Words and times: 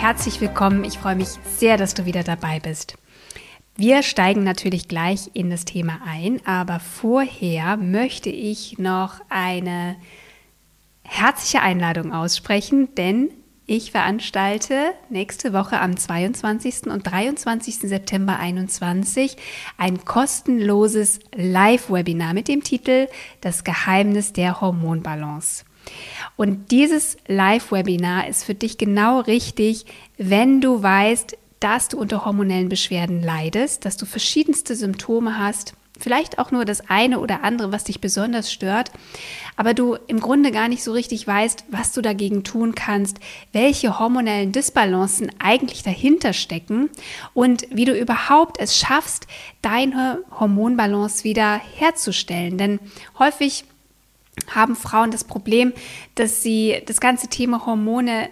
Herzlich 0.00 0.40
willkommen. 0.40 0.84
Ich 0.84 0.96
freue 0.96 1.14
mich 1.14 1.28
sehr, 1.58 1.76
dass 1.76 1.92
du 1.92 2.06
wieder 2.06 2.22
dabei 2.22 2.58
bist. 2.58 2.96
Wir 3.76 4.02
steigen 4.02 4.42
natürlich 4.44 4.88
gleich 4.88 5.30
in 5.34 5.50
das 5.50 5.66
Thema 5.66 6.00
ein, 6.06 6.40
aber 6.46 6.80
vorher 6.80 7.76
möchte 7.76 8.30
ich 8.30 8.78
noch 8.78 9.20
eine 9.28 9.96
herzliche 11.02 11.60
Einladung 11.60 12.14
aussprechen, 12.14 12.94
denn 12.94 13.28
ich 13.66 13.90
veranstalte 13.90 14.92
nächste 15.10 15.52
Woche 15.52 15.78
am 15.78 15.98
22. 15.98 16.86
und 16.86 17.02
23. 17.02 17.80
September 17.80 18.36
2021 18.36 19.36
ein 19.76 20.02
kostenloses 20.06 21.20
Live-Webinar 21.36 22.32
mit 22.32 22.48
dem 22.48 22.62
Titel 22.64 23.06
Das 23.42 23.64
Geheimnis 23.64 24.32
der 24.32 24.62
Hormonbalance. 24.62 25.64
Und 26.36 26.70
dieses 26.70 27.16
Live-Webinar 27.26 28.28
ist 28.28 28.44
für 28.44 28.54
dich 28.54 28.78
genau 28.78 29.20
richtig, 29.20 29.86
wenn 30.16 30.60
du 30.60 30.82
weißt, 30.82 31.36
dass 31.60 31.88
du 31.88 31.98
unter 31.98 32.24
hormonellen 32.24 32.68
Beschwerden 32.68 33.22
leidest, 33.22 33.84
dass 33.84 33.96
du 33.96 34.06
verschiedenste 34.06 34.74
Symptome 34.74 35.38
hast, 35.38 35.74
vielleicht 36.00 36.38
auch 36.38 36.50
nur 36.50 36.64
das 36.64 36.88
eine 36.88 37.20
oder 37.20 37.44
andere, 37.44 37.72
was 37.72 37.84
dich 37.84 38.00
besonders 38.00 38.50
stört, 38.50 38.90
aber 39.56 39.74
du 39.74 39.96
im 40.06 40.20
Grunde 40.20 40.50
gar 40.50 40.68
nicht 40.68 40.82
so 40.82 40.92
richtig 40.92 41.26
weißt, 41.26 41.64
was 41.68 41.92
du 41.92 42.00
dagegen 42.00 42.42
tun 42.42 42.74
kannst, 42.74 43.18
welche 43.52 43.98
hormonellen 43.98 44.52
Disbalancen 44.52 45.30
eigentlich 45.38 45.82
dahinter 45.82 46.32
stecken 46.32 46.90
und 47.34 47.66
wie 47.70 47.84
du 47.84 47.92
überhaupt 47.92 48.58
es 48.58 48.76
schaffst, 48.76 49.26
deine 49.62 50.22
Hormonbalance 50.38 51.24
wieder 51.24 51.60
herzustellen. 51.76 52.56
Denn 52.58 52.80
häufig 53.18 53.64
haben 54.54 54.76
Frauen 54.76 55.10
das 55.10 55.24
Problem, 55.24 55.72
dass 56.14 56.42
sie 56.42 56.82
das 56.86 57.00
ganze 57.00 57.28
Thema 57.28 57.66
Hormone 57.66 58.28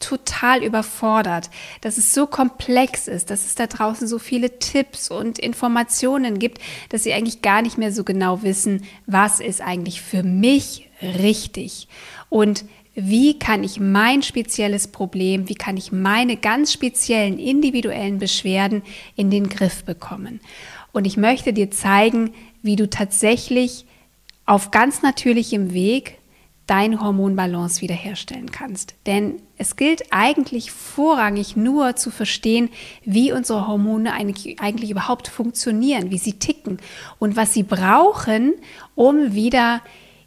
total 0.00 0.62
überfordert, 0.62 1.50
dass 1.80 1.98
es 1.98 2.14
so 2.14 2.26
komplex 2.26 3.08
ist, 3.08 3.30
dass 3.30 3.44
es 3.44 3.54
da 3.54 3.66
draußen 3.66 4.06
so 4.06 4.18
viele 4.18 4.58
Tipps 4.58 5.10
und 5.10 5.38
Informationen 5.38 6.38
gibt, 6.38 6.60
dass 6.90 7.02
sie 7.02 7.12
eigentlich 7.12 7.42
gar 7.42 7.62
nicht 7.62 7.78
mehr 7.78 7.92
so 7.92 8.04
genau 8.04 8.42
wissen, 8.42 8.84
was 9.06 9.40
ist 9.40 9.60
eigentlich 9.60 10.00
für 10.00 10.22
mich 10.22 10.88
richtig 11.02 11.88
und 12.28 12.64
wie 12.94 13.38
kann 13.38 13.62
ich 13.62 13.78
mein 13.78 14.22
spezielles 14.22 14.88
Problem, 14.88 15.48
wie 15.48 15.54
kann 15.54 15.76
ich 15.76 15.92
meine 15.92 16.36
ganz 16.36 16.72
speziellen 16.72 17.38
individuellen 17.38 18.18
Beschwerden 18.18 18.82
in 19.14 19.30
den 19.30 19.48
Griff 19.48 19.84
bekommen. 19.84 20.40
Und 20.90 21.06
ich 21.06 21.16
möchte 21.16 21.52
dir 21.52 21.70
zeigen, 21.70 22.32
wie 22.62 22.74
du 22.74 22.90
tatsächlich 22.90 23.86
auf 24.48 24.70
ganz 24.70 25.02
natürlichem 25.02 25.74
Weg 25.74 26.18
deine 26.66 27.00
Hormonbalance 27.00 27.82
wiederherstellen 27.82 28.50
kannst. 28.50 28.94
Denn 29.06 29.42
es 29.58 29.76
gilt 29.76 30.04
eigentlich 30.10 30.70
vorrangig 30.70 31.54
nur 31.54 31.96
zu 31.96 32.10
verstehen, 32.10 32.70
wie 33.04 33.30
unsere 33.30 33.66
Hormone 33.66 34.12
eigentlich, 34.12 34.90
überhaupt 34.90 35.28
funktionieren, 35.28 36.10
wie 36.10 36.18
sie 36.18 36.38
ticken 36.38 36.78
und 37.18 37.36
was 37.36 37.52
sie 37.52 37.62
brauchen, 37.62 38.54
um 38.94 39.34
wieder 39.34 39.82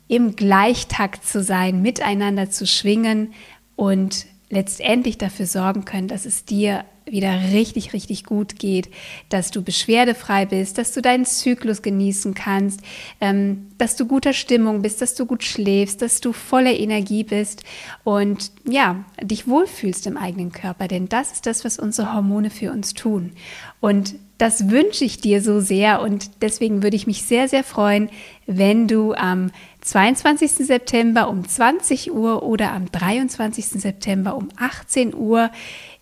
im 0.08 0.36
Gleichtakt 0.36 1.26
zu 1.26 1.42
sein, 1.42 1.82
miteinander 1.82 2.52
zu 2.52 2.68
schwingen 2.68 3.34
und 3.76 4.28
letztendlich 4.50 5.18
dafür 5.18 5.48
sorgen 5.48 5.84
können, 5.84 6.08
dass 6.08 6.26
es 6.26 6.46
dir 6.46 6.86
wieder 7.06 7.52
richtig, 7.52 7.94
richtig 7.94 8.24
gut 8.24 8.60
geht, 8.60 8.90
dass 9.30 9.52
du 9.52 9.62
beschwerdefrei 9.62 10.46
bist, 10.46 10.78
dass 10.78 10.94
du 10.94 11.02
deinen 11.02 11.26
Zyklus 11.26 11.82
genießen 11.82 12.34
kannst, 12.34 12.82
ähm, 13.20 13.68
dass 13.78 13.96
du 13.96 14.06
guter 14.06 14.34
Stimmung 14.34 14.82
bist, 14.82 15.02
dass 15.02 15.16
du 15.16 15.26
gut 15.26 15.44
schläfst, 15.44 16.02
dass 16.02 16.22
du 16.22 16.32
voller 16.32 16.78
Energie 16.78 17.24
bist 17.24 17.64
und 18.04 18.52
ja, 18.68 19.04
dich 19.22 19.48
wohlfühlst 19.48 20.06
im 20.08 20.18
eigenen 20.18 20.52
Körper, 20.52 20.88
denn 20.88 21.10
das 21.10 21.32
ist 21.32 21.46
das, 21.46 21.66
was 21.66 21.80
unsere 21.80 22.14
Hormone 22.14 22.50
für 22.50 22.72
uns 22.72 22.94
tun. 22.94 23.32
Und 23.80 24.16
das 24.42 24.70
wünsche 24.72 25.06
ich 25.06 25.22
dir 25.22 25.40
so 25.40 25.60
sehr 25.60 26.02
und 26.02 26.42
deswegen 26.42 26.82
würde 26.82 26.96
ich 26.96 27.06
mich 27.06 27.24
sehr, 27.24 27.48
sehr 27.48 27.64
freuen, 27.64 28.10
wenn 28.48 28.88
du 28.88 29.14
am 29.14 29.52
22. 29.82 30.52
September 30.66 31.30
um 31.30 31.48
20 31.48 32.12
Uhr 32.12 32.42
oder 32.42 32.72
am 32.72 32.92
23. 32.92 33.66
September 33.68 34.36
um 34.36 34.50
18 34.58 35.14
Uhr 35.14 35.52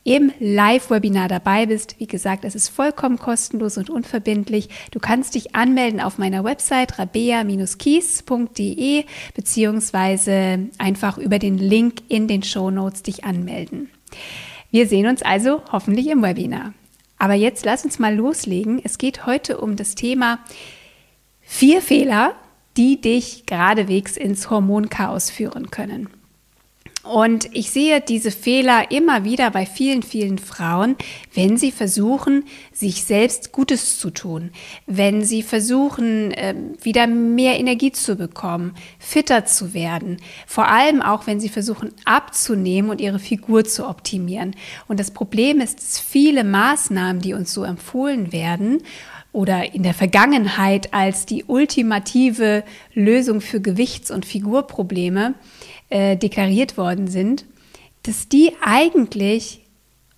im 0.04 0.32
Live-Webinar 0.40 1.28
dabei 1.28 1.66
bist. 1.66 1.96
Wie 2.00 2.08
gesagt, 2.08 2.46
es 2.46 2.56
ist 2.56 2.70
vollkommen 2.70 3.20
kostenlos 3.20 3.78
und 3.78 3.90
unverbindlich. 3.90 4.70
Du 4.92 5.00
kannst 5.00 5.36
dich 5.36 5.56
anmelden 5.56 6.00
auf 6.00 6.18
meiner 6.18 6.44
Website 6.44 7.00
rabea-kies.de 7.00 9.04
beziehungsweise 9.34 10.70
einfach 10.78 11.18
über 11.18 11.40
den 11.40 11.58
Link 11.58 12.04
in 12.08 12.28
den 12.28 12.44
Show 12.44 12.72
Notes 12.72 13.04
dich 13.04 13.26
anmelden. 13.26 13.90
Wir 14.72 14.88
sehen 14.88 15.08
uns 15.08 15.22
also 15.22 15.62
hoffentlich 15.72 16.08
im 16.08 16.22
Webinar. 16.22 16.74
Aber 17.18 17.34
jetzt 17.34 17.66
lass 17.66 17.84
uns 17.84 18.00
mal 18.00 18.16
loslegen. 18.16 18.80
Es 18.84 18.98
geht 18.98 19.26
heute 19.26 19.58
um 19.58 19.76
das 19.76 19.96
Thema 19.96 20.40
vier 21.42 21.82
Fehler, 21.82 22.36
die 22.78 23.02
dich 23.02 23.46
geradewegs 23.46 24.16
ins 24.16 24.50
Hormonchaos 24.50 25.30
führen 25.30 25.70
können. 25.70 26.08
Und 27.04 27.48
ich 27.56 27.72
sehe 27.72 28.02
diese 28.02 28.30
Fehler 28.30 28.92
immer 28.92 29.24
wieder 29.24 29.52
bei 29.52 29.66
vielen, 29.66 30.04
vielen 30.04 30.38
Frauen, 30.38 30.98
wenn 31.34 31.56
sie 31.56 31.72
versuchen, 31.72 32.44
sich 32.74 33.06
selbst 33.06 33.54
Gutes 33.54 34.00
zu 34.00 34.10
tun, 34.10 34.52
wenn 34.86 35.24
sie 35.24 35.42
versuchen, 35.42 36.34
ähm, 36.36 36.74
wieder 36.82 37.08
mehr 37.08 37.58
Energie 37.58 37.94
zu 37.94 38.18
bekommen, 38.18 38.76
fitter 39.00 39.46
zu 39.46 39.74
werden, 39.74 40.18
vor 40.46 40.68
allem 40.68 41.02
auch, 41.02 41.26
wenn 41.26 41.40
sie 41.40 41.48
versuchen 41.48 41.94
abzunehmen 42.04 42.92
und 42.92 43.00
ihre 43.00 43.20
Figur 43.20 43.64
zu 43.64 43.88
optimieren. 43.88 44.54
Und 44.90 45.00
das 45.00 45.12
Problem 45.12 45.62
ist, 45.62 45.80
dass 45.80 46.00
viele 46.00 46.44
Maßnahmen, 46.44 47.22
die 47.22 47.34
uns 47.34 47.54
so 47.54 47.64
empfohlen 47.64 48.34
werden, 48.34 48.84
oder 49.32 49.76
in 49.76 49.84
der 49.84 49.94
Vergangenheit 49.94 50.94
als 50.94 51.26
die 51.26 51.44
ultimative 51.46 52.64
Lösung 52.94 53.42
für 53.42 53.62
Gewichts- 53.62 54.10
und 54.10 54.26
Figurprobleme, 54.26 55.36
äh, 55.90 56.18
deklariert 56.18 56.78
worden 56.78 57.08
sind, 57.08 57.46
dass 58.04 58.30
die 58.30 58.54
eigentlich 58.62 59.62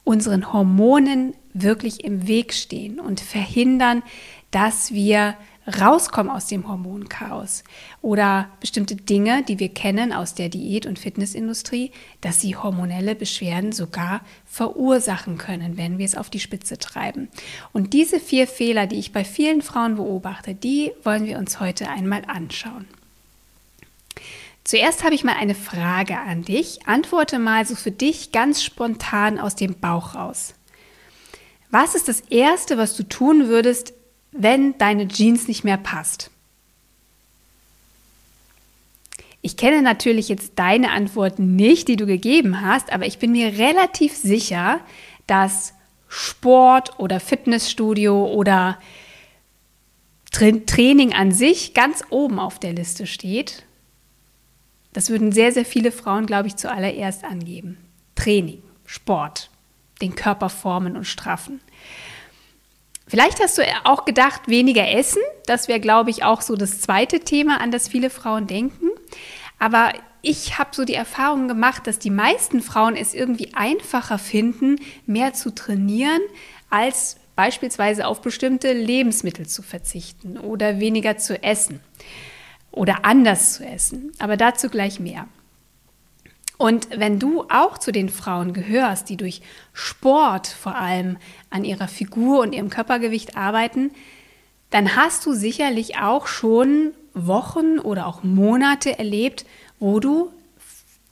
unseren 0.04 0.52
Hormonen 0.52 1.34
wirklich 1.54 2.04
im 2.04 2.28
Weg 2.28 2.54
stehen 2.54 3.00
und 3.00 3.20
verhindern, 3.20 4.04
dass 4.52 4.94
wir 4.94 5.36
rauskommen 5.80 6.32
aus 6.32 6.48
dem 6.48 6.68
Hormonchaos 6.68 7.64
oder 8.02 8.50
bestimmte 8.60 8.96
Dinge, 8.96 9.44
die 9.44 9.60
wir 9.60 9.70
kennen 9.70 10.12
aus 10.12 10.34
der 10.34 10.50
Diät- 10.50 10.88
und 10.88 10.98
Fitnessindustrie, 10.98 11.92
dass 12.20 12.42
sie 12.42 12.56
hormonelle 12.56 13.16
Beschwerden 13.16 13.72
sogar 13.72 14.22
verursachen 14.46 15.38
können, 15.38 15.78
wenn 15.78 16.00
wir 16.00 16.06
es 16.06 16.16
auf 16.16 16.30
die 16.30 16.40
Spitze 16.40 16.80
treiben. 16.80 17.30
Und 17.74 17.94
diese 17.94 18.20
vier 18.20 18.48
Fehler, 18.48 18.88
die 18.88 18.98
ich 18.98 19.14
bei 19.14 19.24
vielen 19.24 19.62
Frauen 19.62 19.96
beobachte, 19.96 20.56
die 20.56 20.92
wollen 21.04 21.26
wir 21.26 21.38
uns 21.38 21.60
heute 21.60 21.90
einmal 21.90 22.24
anschauen. 22.28 22.88
Zuerst 24.64 25.04
habe 25.04 25.16
ich 25.16 25.24
mal 25.24 25.36
eine 25.36 25.56
Frage 25.56 26.18
an 26.18 26.44
dich. 26.44 26.88
Antworte 26.88 27.40
mal 27.40 27.66
so 27.66 27.76
für 27.76 27.92
dich 27.92 28.32
ganz 28.32 28.64
spontan 28.64 29.40
aus 29.40 29.56
dem 29.56 29.80
Bauch 29.80 30.16
raus. 30.16 30.54
Was 31.72 31.96
ist 31.96 32.08
das 32.08 32.22
Erste, 32.30 32.78
was 32.78 32.96
du 32.96 33.04
tun 33.04 33.48
würdest, 33.48 33.94
wenn 34.32 34.78
deine 34.78 35.08
Jeans 35.08 35.48
nicht 35.48 35.64
mehr 35.64 35.78
passt? 35.78 36.30
Ich 39.42 39.58
kenne 39.58 39.82
natürlich 39.82 40.30
jetzt 40.30 40.54
deine 40.58 40.92
Antworten 40.92 41.56
nicht, 41.56 41.88
die 41.88 41.96
du 41.96 42.06
gegeben 42.06 42.62
hast, 42.62 42.94
aber 42.94 43.08
ich 43.08 43.18
bin 43.18 43.32
mir 43.32 43.58
relativ 43.58 44.16
sicher, 44.16 44.80
dass 45.26 45.74
Sport 46.08 47.00
oder 47.00 47.20
Fitnessstudio 47.20 48.28
oder 48.28 48.78
Training 50.32 51.14
an 51.14 51.32
sich 51.32 51.74
ganz 51.74 52.04
oben 52.10 52.38
auf 52.38 52.60
der 52.60 52.74
Liste 52.74 53.08
steht 53.08 53.64
das 54.94 55.10
würden 55.10 55.32
sehr, 55.32 55.52
sehr 55.52 55.66
viele 55.66 55.92
Frauen, 55.92 56.26
glaube 56.26 56.48
ich, 56.48 56.56
zuallererst 56.56 57.24
angeben. 57.24 57.78
Training, 58.16 58.62
Sport, 58.86 59.50
den 60.02 60.16
Körper 60.16 60.50
formen 60.50 60.98
und 60.98 61.06
straffen. 61.06 61.62
Vielleicht 63.08 63.42
hast 63.42 63.58
du 63.58 63.64
auch 63.84 64.06
gedacht, 64.06 64.48
weniger 64.48 64.90
essen. 64.90 65.22
Das 65.46 65.68
wäre, 65.68 65.80
glaube 65.80 66.10
ich, 66.10 66.24
auch 66.24 66.42
so 66.42 66.56
das 66.56 66.82
zweite 66.82 67.20
Thema, 67.20 67.60
an 67.60 67.72
das 67.72 67.88
viele 67.88 68.10
Frauen 68.10 68.48
denken. 68.48 68.88
Aber 69.60 69.92
ich 70.22 70.58
habe 70.58 70.70
so 70.74 70.86
die 70.86 70.94
Erfahrung 70.94 71.48
gemacht, 71.48 71.88
dass 71.88 72.00
die 72.00 72.10
meisten 72.10 72.62
Frauen 72.62 72.96
es 72.96 73.14
irgendwie 73.14 73.54
einfacher 73.54 74.18
finden, 74.18 74.78
mehr 75.06 75.34
zu 75.34 75.54
trainieren, 75.54 76.22
als 76.70 77.18
beispielsweise 77.36 78.08
auf 78.08 78.22
bestimmte 78.22 78.72
Lebensmittel 78.72 79.48
zu 79.48 79.62
verzichten 79.62 80.38
oder 80.38 80.80
weniger 80.80 81.18
zu 81.18 81.42
essen 81.44 81.82
oder 82.72 83.06
anders 83.06 83.54
zu 83.54 83.66
essen. 83.66 84.12
Aber 84.20 84.38
dazu 84.38 84.70
gleich 84.70 85.00
mehr. 85.00 85.28
Und 86.58 86.90
wenn 86.92 87.18
du 87.18 87.46
auch 87.50 87.80
zu 87.80 87.92
den 87.92 88.10
Frauen 88.10 88.54
gehörst, 88.54 89.10
die 89.10 89.18
durch 89.18 89.42
Sport 89.74 90.46
vor 90.46 90.76
allem 90.76 91.18
an 91.50 91.66
ihrer 91.66 91.88
Figur 91.88 92.42
und 92.42 92.54
ihrem 92.54 92.70
Körpergewicht 92.70 93.36
arbeiten, 93.36 93.92
dann 94.70 94.96
hast 94.96 95.26
du 95.26 95.34
sicherlich 95.34 95.98
auch 95.98 96.28
schon 96.28 96.94
Wochen 97.16 97.80
oder 97.80 98.06
auch 98.06 98.24
Monate 98.24 99.00
erlebt, 99.00 99.46
wo 99.80 100.00
du 100.00 100.32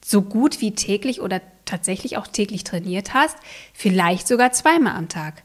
so 0.06 0.22
gut 0.22 0.62
wie 0.62 0.76
täglich 0.76 1.20
oder 1.20 1.42
tatsächlich 1.66 2.18
auch 2.18 2.28
täglich 2.28 2.64
trainiert 2.64 3.14
hast, 3.14 3.38
vielleicht 3.74 4.28
sogar 4.28 4.52
zweimal 4.52 4.96
am 4.96 5.10
Tag, 5.10 5.42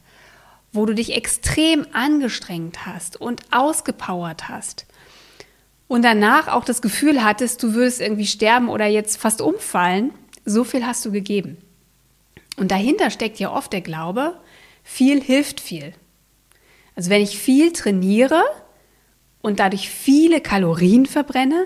wo 0.71 0.85
du 0.85 0.93
dich 0.93 1.15
extrem 1.15 1.85
angestrengt 1.93 2.85
hast 2.85 3.19
und 3.19 3.41
ausgepowert 3.51 4.49
hast 4.49 4.84
und 5.87 6.03
danach 6.03 6.47
auch 6.47 6.65
das 6.65 6.81
Gefühl 6.81 7.23
hattest, 7.23 7.61
du 7.61 7.73
würdest 7.73 8.01
irgendwie 8.01 8.25
sterben 8.25 8.69
oder 8.69 8.85
jetzt 8.87 9.17
fast 9.17 9.41
umfallen, 9.41 10.11
so 10.43 10.63
viel 10.63 10.85
hast 10.85 11.05
du 11.05 11.11
gegeben. 11.11 11.57
Und 12.57 12.71
dahinter 12.71 13.09
steckt 13.09 13.39
ja 13.39 13.51
oft 13.51 13.73
der 13.73 13.81
Glaube, 13.81 14.39
viel 14.83 15.21
hilft 15.21 15.59
viel. 15.59 15.93
Also 16.95 17.09
wenn 17.09 17.21
ich 17.21 17.37
viel 17.37 17.73
trainiere 17.73 18.43
und 19.41 19.59
dadurch 19.59 19.89
viele 19.89 20.41
Kalorien 20.41 21.05
verbrenne, 21.05 21.65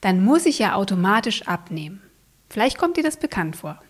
dann 0.00 0.22
muss 0.22 0.46
ich 0.46 0.58
ja 0.58 0.74
automatisch 0.74 1.42
abnehmen. 1.46 2.02
Vielleicht 2.48 2.78
kommt 2.78 2.96
dir 2.96 3.02
das 3.02 3.16
bekannt 3.16 3.56
vor. 3.56 3.80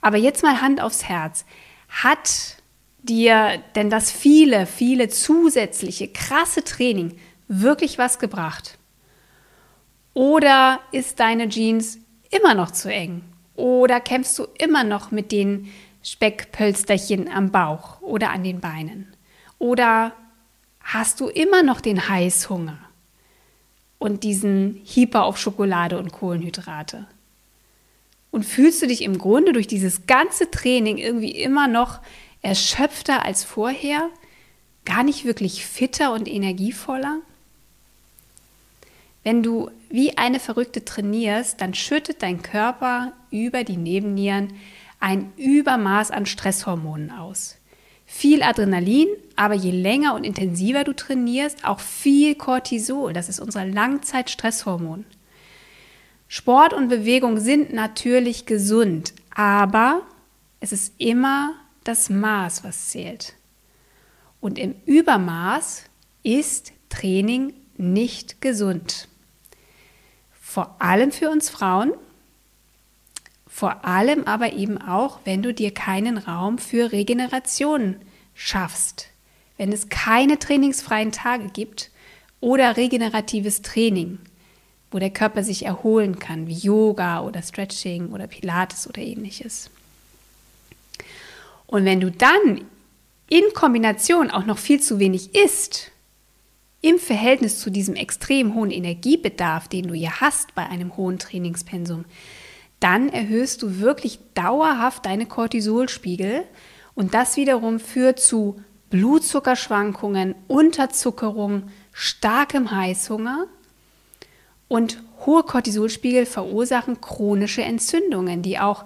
Aber 0.00 0.16
jetzt 0.16 0.42
mal 0.42 0.60
Hand 0.60 0.80
aufs 0.80 1.04
Herz. 1.04 1.44
Hat 1.88 2.56
dir 3.02 3.62
denn 3.76 3.90
das 3.90 4.10
viele, 4.10 4.66
viele 4.66 5.08
zusätzliche, 5.08 6.08
krasse 6.08 6.64
Training 6.64 7.16
wirklich 7.46 7.98
was 7.98 8.18
gebracht? 8.18 8.78
Oder 10.14 10.80
ist 10.92 11.18
deine 11.18 11.48
Jeans 11.48 11.98
immer 12.30 12.54
noch 12.54 12.70
zu 12.70 12.92
eng? 12.92 13.22
Oder 13.56 14.00
kämpfst 14.00 14.38
du 14.38 14.46
immer 14.58 14.84
noch 14.84 15.10
mit 15.10 15.32
den 15.32 15.72
Speckpölsterchen 16.02 17.28
am 17.28 17.50
Bauch 17.50 18.00
oder 18.00 18.30
an 18.30 18.44
den 18.44 18.60
Beinen? 18.60 19.12
Oder 19.58 20.12
hast 20.80 21.20
du 21.20 21.28
immer 21.28 21.62
noch 21.62 21.80
den 21.80 22.08
Heißhunger 22.08 22.78
und 23.98 24.22
diesen 24.22 24.82
Hyper 24.84 25.24
auf 25.24 25.38
Schokolade 25.38 25.98
und 25.98 26.12
Kohlenhydrate? 26.12 27.06
Und 28.30 28.44
fühlst 28.44 28.82
du 28.82 28.86
dich 28.86 29.02
im 29.02 29.18
Grunde 29.18 29.52
durch 29.52 29.66
dieses 29.66 30.06
ganze 30.06 30.50
Training 30.50 30.98
irgendwie 30.98 31.30
immer 31.30 31.68
noch 31.68 32.00
erschöpfter 32.42 33.24
als 33.24 33.44
vorher? 33.44 34.10
Gar 34.84 35.04
nicht 35.04 35.24
wirklich 35.24 35.64
fitter 35.64 36.12
und 36.12 36.28
energievoller? 36.28 37.20
Wenn 39.24 39.42
du 39.42 39.70
wie 39.88 40.16
eine 40.18 40.38
Verrückte 40.38 40.84
trainierst, 40.84 41.60
dann 41.60 41.74
schüttet 41.74 42.22
dein 42.22 42.42
Körper 42.42 43.12
über 43.30 43.64
die 43.64 43.78
Nebennieren 43.78 44.52
ein 45.00 45.32
Übermaß 45.36 46.10
an 46.10 46.26
Stresshormonen 46.26 47.10
aus. 47.10 47.56
Viel 48.06 48.42
Adrenalin, 48.42 49.08
aber 49.34 49.54
je 49.54 49.70
länger 49.70 50.14
und 50.14 50.24
intensiver 50.24 50.84
du 50.84 50.92
trainierst, 50.92 51.64
auch 51.64 51.80
viel 51.80 52.34
Cortisol. 52.34 53.12
Das 53.12 53.28
ist 53.28 53.40
unser 53.40 53.64
Langzeitstresshormon. 53.64 55.06
Sport 56.28 56.74
und 56.74 56.88
Bewegung 56.88 57.38
sind 57.38 57.72
natürlich 57.72 58.44
gesund, 58.44 59.14
aber 59.34 60.02
es 60.60 60.72
ist 60.72 60.94
immer 60.98 61.54
das 61.82 62.10
Maß, 62.10 62.64
was 62.64 62.88
zählt. 62.90 63.34
Und 64.40 64.58
im 64.58 64.74
Übermaß 64.84 65.84
ist 66.22 66.72
Training 66.88 67.54
nicht 67.76 68.40
gesund. 68.40 69.08
Vor 70.54 70.76
allem 70.78 71.10
für 71.10 71.30
uns 71.30 71.50
Frauen, 71.50 71.94
vor 73.48 73.84
allem 73.84 74.22
aber 74.22 74.52
eben 74.52 74.80
auch, 74.80 75.18
wenn 75.24 75.42
du 75.42 75.52
dir 75.52 75.74
keinen 75.74 76.16
Raum 76.16 76.58
für 76.58 76.92
Regeneration 76.92 77.96
schaffst, 78.36 79.08
wenn 79.56 79.72
es 79.72 79.88
keine 79.88 80.38
trainingsfreien 80.38 81.10
Tage 81.10 81.48
gibt 81.48 81.90
oder 82.38 82.76
regeneratives 82.76 83.62
Training, 83.62 84.20
wo 84.92 85.00
der 85.00 85.10
Körper 85.10 85.42
sich 85.42 85.66
erholen 85.66 86.20
kann, 86.20 86.46
wie 86.46 86.54
Yoga 86.54 87.22
oder 87.22 87.42
Stretching 87.42 88.12
oder 88.12 88.28
Pilates 88.28 88.88
oder 88.88 89.02
ähnliches. 89.02 89.70
Und 91.66 91.84
wenn 91.84 91.98
du 91.98 92.12
dann 92.12 92.64
in 93.28 93.42
Kombination 93.54 94.30
auch 94.30 94.46
noch 94.46 94.58
viel 94.58 94.80
zu 94.80 95.00
wenig 95.00 95.34
isst, 95.34 95.90
im 96.84 96.98
Verhältnis 96.98 97.60
zu 97.60 97.70
diesem 97.70 97.94
extrem 97.94 98.54
hohen 98.54 98.70
Energiebedarf, 98.70 99.68
den 99.68 99.88
du 99.88 99.94
ja 99.94 100.20
hast 100.20 100.54
bei 100.54 100.66
einem 100.66 100.98
hohen 100.98 101.18
Trainingspensum, 101.18 102.04
dann 102.78 103.08
erhöhst 103.08 103.62
du 103.62 103.80
wirklich 103.80 104.18
dauerhaft 104.34 105.06
deine 105.06 105.24
Cortisolspiegel 105.24 106.44
und 106.94 107.14
das 107.14 107.38
wiederum 107.38 107.80
führt 107.80 108.20
zu 108.20 108.60
Blutzuckerschwankungen, 108.90 110.34
Unterzuckerung, 110.46 111.70
starkem 111.90 112.70
Heißhunger 112.70 113.46
und 114.68 115.02
hohe 115.24 115.42
Cortisolspiegel 115.42 116.26
verursachen 116.26 117.00
chronische 117.00 117.62
Entzündungen, 117.62 118.42
die 118.42 118.58
auch 118.58 118.84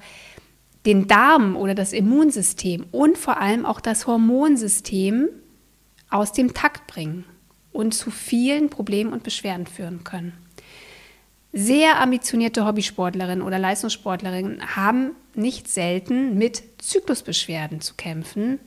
den 0.87 1.09
Darm 1.09 1.56
oder 1.56 1.75
das 1.75 1.93
Immunsystem 1.93 2.87
und 2.93 3.19
vor 3.19 3.39
allem 3.41 3.67
auch 3.67 3.81
das 3.81 4.06
Hormonsystem 4.06 5.31
aus 6.11 6.31
dem 6.31 6.55
Takt 6.55 6.87
bringen 6.87 7.25
und 7.73 7.93
zu 7.93 8.11
vielen 8.11 8.70
Problemen 8.70 9.12
und 9.12 9.23
Beschwerden 9.23 9.67
führen 9.67 10.05
können. 10.05 10.32
Sehr 11.53 12.00
ambitionierte 12.00 12.67
Hobbysportlerinnen 12.67 13.43
oder 13.43 13.59
Leistungssportlerinnen 13.59 14.76
haben 14.76 15.12
nicht 15.35 15.69
selten 15.69 16.37
mit 16.37 16.62
Zyklusbeschwerden 16.79 17.81
zu 17.81 17.94
kämpfen 17.94 18.61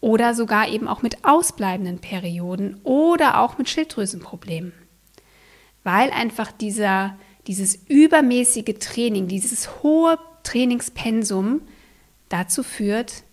oder 0.00 0.34
sogar 0.34 0.68
eben 0.68 0.88
auch 0.88 1.02
mit 1.02 1.24
ausbleibenden 1.24 1.98
Perioden 1.98 2.80
oder 2.84 3.40
auch 3.40 3.56
mit 3.56 3.68
Schilddrüsenproblemen, 3.68 4.72
weil 5.84 6.10
einfach 6.10 6.52
dieser, 6.52 7.16
dieses 7.46 7.76
übermäßige 7.88 8.78
Training, 8.78 9.26
dieses 9.26 9.82
hohe 9.82 10.18
Trainingspensum 10.42 11.62
dazu 12.28 12.62
führt, 12.62 13.24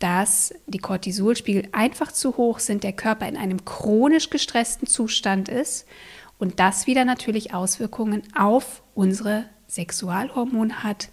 dass 0.00 0.52
die 0.66 0.78
Cortisolspiegel 0.78 1.68
einfach 1.72 2.10
zu 2.10 2.36
hoch 2.36 2.58
sind, 2.58 2.82
der 2.82 2.94
Körper 2.94 3.28
in 3.28 3.36
einem 3.36 3.64
chronisch 3.64 4.30
gestressten 4.30 4.88
Zustand 4.88 5.48
ist 5.48 5.86
und 6.38 6.58
das 6.58 6.86
wieder 6.86 7.04
natürlich 7.04 7.54
Auswirkungen 7.54 8.22
auf 8.34 8.82
unsere 8.94 9.44
Sexualhormone 9.68 10.82
hat, 10.82 11.10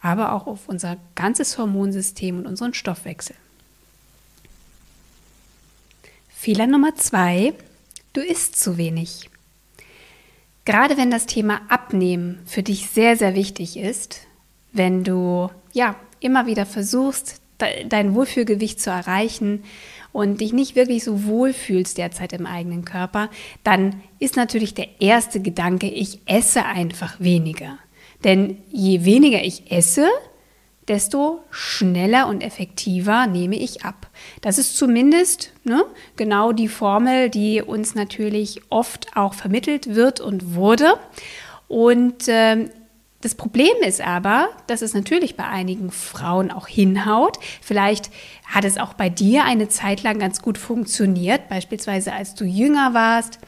aber 0.00 0.32
auch 0.32 0.46
auf 0.46 0.68
unser 0.68 0.96
ganzes 1.16 1.58
Hormonsystem 1.58 2.38
und 2.38 2.46
unseren 2.46 2.74
Stoffwechsel. 2.74 3.34
Fehler 6.28 6.68
Nummer 6.68 6.94
zwei, 6.94 7.52
du 8.12 8.20
isst 8.20 8.58
zu 8.58 8.76
wenig. 8.78 9.28
Gerade 10.64 10.96
wenn 10.96 11.10
das 11.10 11.26
Thema 11.26 11.62
Abnehmen 11.68 12.38
für 12.46 12.62
dich 12.62 12.88
sehr, 12.88 13.16
sehr 13.16 13.34
wichtig 13.34 13.76
ist, 13.76 14.20
wenn 14.72 15.02
du 15.02 15.50
ja 15.72 15.96
immer 16.20 16.46
wieder 16.46 16.66
versuchst, 16.66 17.40
dein 17.88 18.14
Wohlfühlgewicht 18.14 18.80
zu 18.80 18.90
erreichen 18.90 19.64
und 20.12 20.40
dich 20.40 20.52
nicht 20.52 20.76
wirklich 20.76 21.04
so 21.04 21.24
wohl 21.24 21.52
fühlst 21.52 21.98
derzeit 21.98 22.32
im 22.32 22.46
eigenen 22.46 22.84
Körper, 22.84 23.28
dann 23.64 24.02
ist 24.18 24.36
natürlich 24.36 24.74
der 24.74 25.00
erste 25.00 25.40
Gedanke, 25.40 25.88
ich 25.88 26.20
esse 26.26 26.64
einfach 26.64 27.20
weniger. 27.20 27.78
Denn 28.24 28.58
je 28.70 29.04
weniger 29.04 29.44
ich 29.44 29.70
esse, 29.70 30.08
desto 30.88 31.40
schneller 31.50 32.28
und 32.28 32.42
effektiver 32.42 33.26
nehme 33.26 33.56
ich 33.56 33.84
ab. 33.84 34.08
Das 34.40 34.58
ist 34.58 34.76
zumindest 34.76 35.52
ne, 35.64 35.84
genau 36.16 36.52
die 36.52 36.68
Formel, 36.68 37.28
die 37.28 37.62
uns 37.62 37.94
natürlich 37.94 38.62
oft 38.70 39.14
auch 39.14 39.34
vermittelt 39.34 39.94
wird 39.94 40.20
und 40.20 40.54
wurde. 40.54 40.94
Und 41.68 42.26
äh, 42.28 42.70
das 43.20 43.34
Problem 43.34 43.74
ist 43.84 44.00
aber, 44.00 44.48
dass 44.68 44.80
es 44.80 44.94
natürlich 44.94 45.36
bei 45.36 45.44
einigen 45.44 45.90
Frauen 45.90 46.52
auch 46.52 46.68
hinhaut. 46.68 47.38
Vielleicht 47.60 48.10
hat 48.46 48.64
es 48.64 48.78
auch 48.78 48.94
bei 48.94 49.08
dir 49.08 49.44
eine 49.44 49.68
Zeit 49.68 50.04
lang 50.04 50.20
ganz 50.20 50.40
gut 50.40 50.56
funktioniert, 50.56 51.48
beispielsweise 51.48 52.12
als 52.12 52.34
du 52.34 52.44
jünger 52.44 52.94
warst. 52.94 53.40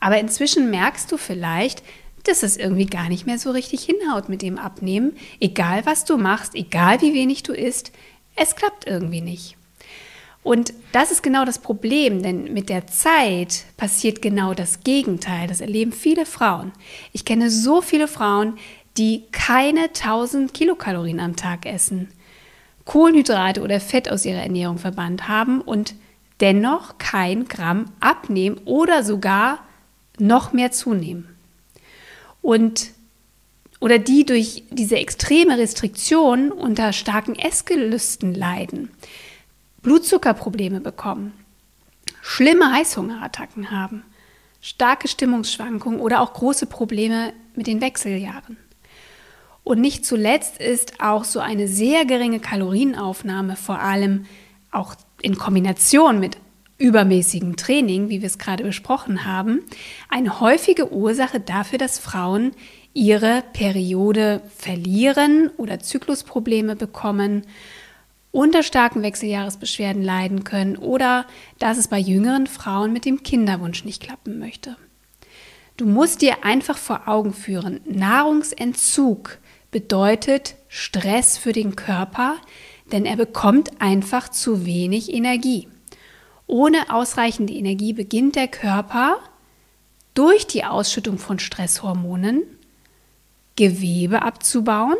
Aber 0.00 0.18
inzwischen 0.18 0.70
merkst 0.70 1.10
du 1.10 1.16
vielleicht, 1.16 1.82
dass 2.24 2.42
es 2.42 2.58
irgendwie 2.58 2.86
gar 2.86 3.08
nicht 3.08 3.24
mehr 3.24 3.38
so 3.38 3.52
richtig 3.52 3.84
hinhaut 3.84 4.28
mit 4.28 4.42
dem 4.42 4.58
Abnehmen. 4.58 5.16
Egal 5.40 5.86
was 5.86 6.04
du 6.04 6.18
machst, 6.18 6.54
egal 6.54 7.00
wie 7.00 7.14
wenig 7.14 7.42
du 7.42 7.54
isst, 7.54 7.92
es 8.34 8.54
klappt 8.54 8.86
irgendwie 8.86 9.22
nicht. 9.22 9.56
Und 10.46 10.74
das 10.92 11.10
ist 11.10 11.24
genau 11.24 11.44
das 11.44 11.58
Problem, 11.58 12.22
denn 12.22 12.52
mit 12.52 12.68
der 12.68 12.86
Zeit 12.86 13.64
passiert 13.76 14.22
genau 14.22 14.54
das 14.54 14.84
Gegenteil. 14.84 15.48
Das 15.48 15.60
erleben 15.60 15.90
viele 15.90 16.24
Frauen. 16.24 16.70
Ich 17.12 17.24
kenne 17.24 17.50
so 17.50 17.82
viele 17.82 18.06
Frauen, 18.06 18.56
die 18.96 19.24
keine 19.32 19.84
1000 19.84 20.54
Kilokalorien 20.54 21.20
am 21.20 21.36
Tag 21.36 21.66
essen, 21.66 22.08
Kohlenhydrate 22.84 23.62
oder 23.62 23.80
Fett 23.80 24.10
aus 24.10 24.24
ihrer 24.24 24.42
Ernährung 24.42 24.78
verbannt 24.78 25.28
haben 25.28 25.60
und 25.60 25.94
dennoch 26.40 26.98
kein 26.98 27.48
Gramm 27.48 27.86
abnehmen 28.00 28.58
oder 28.64 29.02
sogar 29.02 29.58
noch 30.18 30.52
mehr 30.52 30.70
zunehmen. 30.70 31.28
Und 32.42 32.92
oder 33.80 33.98
die 33.98 34.24
durch 34.24 34.64
diese 34.70 34.96
extreme 34.96 35.58
Restriktion 35.58 36.50
unter 36.50 36.92
starken 36.92 37.34
Essgelüsten 37.34 38.34
leiden, 38.34 38.90
Blutzuckerprobleme 39.82 40.80
bekommen, 40.80 41.32
schlimme 42.22 42.72
Heißhungerattacken 42.72 43.70
haben, 43.70 44.02
starke 44.60 45.08
Stimmungsschwankungen 45.08 46.00
oder 46.00 46.20
auch 46.20 46.32
große 46.32 46.66
Probleme 46.66 47.32
mit 47.54 47.66
den 47.66 47.80
Wechseljahren. 47.80 48.56
Und 49.66 49.80
nicht 49.80 50.06
zuletzt 50.06 50.58
ist 50.58 51.00
auch 51.00 51.24
so 51.24 51.40
eine 51.40 51.66
sehr 51.66 52.04
geringe 52.04 52.38
Kalorienaufnahme, 52.38 53.56
vor 53.56 53.80
allem 53.80 54.26
auch 54.70 54.94
in 55.20 55.36
Kombination 55.36 56.20
mit 56.20 56.36
übermäßigem 56.78 57.56
Training, 57.56 58.08
wie 58.08 58.20
wir 58.20 58.28
es 58.28 58.38
gerade 58.38 58.62
besprochen 58.62 59.24
haben, 59.24 59.64
eine 60.08 60.38
häufige 60.38 60.92
Ursache 60.92 61.40
dafür, 61.40 61.80
dass 61.80 61.98
Frauen 61.98 62.52
ihre 62.94 63.42
Periode 63.54 64.40
verlieren 64.56 65.50
oder 65.56 65.80
Zyklusprobleme 65.80 66.76
bekommen, 66.76 67.42
unter 68.30 68.62
starken 68.62 69.02
Wechseljahresbeschwerden 69.02 70.04
leiden 70.04 70.44
können 70.44 70.76
oder 70.76 71.26
dass 71.58 71.76
es 71.76 71.88
bei 71.88 71.98
jüngeren 71.98 72.46
Frauen 72.46 72.92
mit 72.92 73.04
dem 73.04 73.24
Kinderwunsch 73.24 73.84
nicht 73.84 74.00
klappen 74.00 74.38
möchte. 74.38 74.76
Du 75.76 75.86
musst 75.86 76.22
dir 76.22 76.44
einfach 76.44 76.78
vor 76.78 77.08
Augen 77.08 77.34
führen, 77.34 77.80
Nahrungsentzug 77.84 79.38
bedeutet 79.70 80.54
Stress 80.68 81.38
für 81.38 81.52
den 81.52 81.76
Körper, 81.76 82.36
denn 82.92 83.04
er 83.04 83.16
bekommt 83.16 83.80
einfach 83.80 84.28
zu 84.28 84.64
wenig 84.64 85.12
Energie. 85.12 85.68
Ohne 86.46 86.92
ausreichende 86.92 87.52
Energie 87.52 87.92
beginnt 87.92 88.36
der 88.36 88.48
Körper 88.48 89.18
durch 90.14 90.46
die 90.46 90.64
Ausschüttung 90.64 91.18
von 91.18 91.38
Stresshormonen 91.38 92.42
Gewebe 93.56 94.22
abzubauen, 94.22 94.96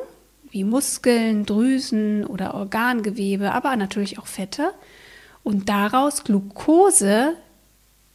wie 0.51 0.65
Muskeln, 0.65 1.45
Drüsen 1.45 2.25
oder 2.25 2.55
Organgewebe, 2.55 3.53
aber 3.53 3.77
natürlich 3.77 4.19
auch 4.19 4.27
Fette 4.27 4.73
und 5.45 5.69
daraus 5.69 6.25
Glucose 6.25 7.35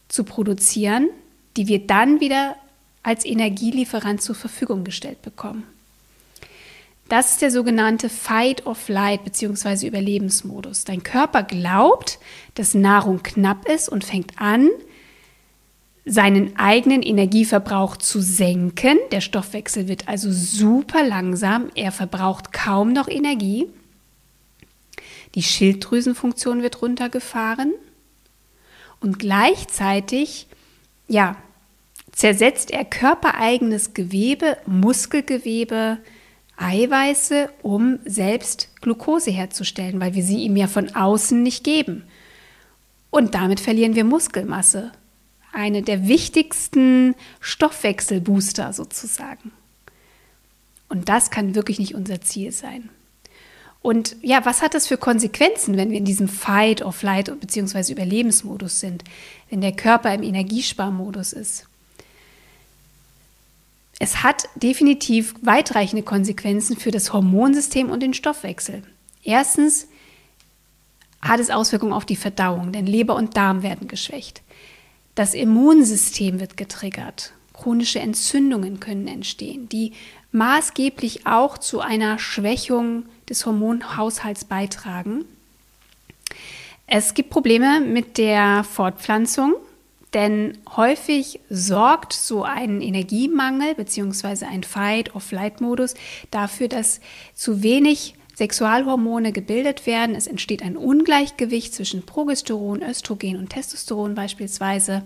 zu 0.08 0.24
produzieren, 0.24 1.08
die 1.56 1.68
wir 1.68 1.86
dann 1.86 2.20
wieder 2.20 2.56
als 3.02 3.24
Energielieferant 3.24 4.20
zur 4.20 4.34
Verfügung 4.34 4.84
gestellt 4.84 5.22
bekommen. 5.22 5.64
Das 7.08 7.32
ist 7.32 7.42
der 7.42 7.50
sogenannte 7.50 8.08
Fight 8.08 8.66
of 8.66 8.88
Light 8.88 9.24
bzw. 9.24 9.86
Überlebensmodus. 9.86 10.84
Dein 10.84 11.02
Körper 11.02 11.42
glaubt, 11.42 12.18
dass 12.54 12.74
Nahrung 12.74 13.22
knapp 13.22 13.68
ist 13.68 13.88
und 13.88 14.04
fängt 14.04 14.40
an, 14.40 14.70
seinen 16.04 16.56
eigenen 16.56 17.02
Energieverbrauch 17.02 17.96
zu 17.96 18.20
senken. 18.20 18.98
Der 19.12 19.20
Stoffwechsel 19.20 19.88
wird 19.88 20.08
also 20.08 20.32
super 20.32 21.04
langsam. 21.06 21.70
Er 21.74 21.92
verbraucht 21.92 22.52
kaum 22.52 22.92
noch 22.92 23.08
Energie. 23.08 23.68
Die 25.34 25.42
Schilddrüsenfunktion 25.42 26.62
wird 26.62 26.82
runtergefahren. 26.82 27.72
Und 29.00 29.18
gleichzeitig, 29.18 30.46
ja, 31.08 31.36
zersetzt 32.12 32.70
er 32.70 32.84
körpereigenes 32.84 33.94
Gewebe, 33.94 34.58
Muskelgewebe, 34.66 35.98
Eiweiße, 36.56 37.50
um 37.62 37.98
selbst 38.04 38.68
Glucose 38.80 39.30
herzustellen, 39.30 40.00
weil 40.00 40.14
wir 40.14 40.22
sie 40.22 40.42
ihm 40.42 40.56
ja 40.56 40.66
von 40.66 40.94
außen 40.94 41.42
nicht 41.42 41.64
geben. 41.64 42.04
Und 43.10 43.34
damit 43.34 43.60
verlieren 43.60 43.94
wir 43.94 44.04
Muskelmasse 44.04 44.92
eine 45.52 45.82
der 45.82 46.08
wichtigsten 46.08 47.14
Stoffwechselbooster 47.40 48.72
sozusagen. 48.72 49.52
Und 50.88 51.08
das 51.08 51.30
kann 51.30 51.54
wirklich 51.54 51.78
nicht 51.78 51.94
unser 51.94 52.20
Ziel 52.20 52.52
sein. 52.52 52.88
Und 53.82 54.16
ja, 54.22 54.44
was 54.44 54.62
hat 54.62 54.74
das 54.74 54.86
für 54.86 54.96
Konsequenzen, 54.96 55.76
wenn 55.76 55.90
wir 55.90 55.98
in 55.98 56.04
diesem 56.04 56.28
Fight 56.28 56.82
or 56.82 56.92
Flight 56.92 57.38
bzw. 57.40 57.92
Überlebensmodus 57.92 58.80
sind, 58.80 59.02
wenn 59.50 59.60
der 59.60 59.72
Körper 59.72 60.14
im 60.14 60.22
Energiesparmodus 60.22 61.32
ist? 61.32 61.66
Es 64.02 64.24
hat 64.24 64.48
definitiv 64.56 65.32
weitreichende 65.42 66.02
Konsequenzen 66.02 66.76
für 66.76 66.90
das 66.90 67.12
Hormonsystem 67.12 67.88
und 67.88 68.00
den 68.00 68.14
Stoffwechsel. 68.14 68.82
Erstens 69.22 69.86
hat 71.20 71.38
es 71.38 71.50
Auswirkungen 71.50 71.92
auf 71.92 72.04
die 72.04 72.16
Verdauung, 72.16 72.72
denn 72.72 72.84
Leber 72.84 73.14
und 73.14 73.36
Darm 73.36 73.62
werden 73.62 73.86
geschwächt. 73.86 74.42
Das 75.14 75.34
Immunsystem 75.34 76.40
wird 76.40 76.56
getriggert. 76.56 77.32
Chronische 77.52 78.00
Entzündungen 78.00 78.80
können 78.80 79.06
entstehen, 79.06 79.68
die 79.68 79.92
maßgeblich 80.32 81.28
auch 81.28 81.56
zu 81.56 81.78
einer 81.78 82.18
Schwächung 82.18 83.04
des 83.28 83.46
Hormonhaushalts 83.46 84.46
beitragen. 84.46 85.26
Es 86.88 87.14
gibt 87.14 87.30
Probleme 87.30 87.78
mit 87.78 88.18
der 88.18 88.64
Fortpflanzung, 88.64 89.54
denn 90.14 90.58
häufig 90.76 91.40
sorgt 91.48 92.12
so 92.12 92.44
ein 92.44 92.80
Energiemangel 92.80 93.74
bzw. 93.74 94.44
ein 94.44 94.62
Fight-of-Flight-Modus 94.62 95.94
dafür, 96.30 96.68
dass 96.68 97.00
zu 97.34 97.62
wenig 97.62 98.14
Sexualhormone 98.34 99.32
gebildet 99.32 99.86
werden. 99.86 100.14
Es 100.14 100.26
entsteht 100.26 100.62
ein 100.62 100.76
Ungleichgewicht 100.76 101.74
zwischen 101.74 102.04
Progesteron, 102.04 102.82
Östrogen 102.82 103.36
und 103.36 103.50
Testosteron 103.50 104.14
beispielsweise. 104.14 105.02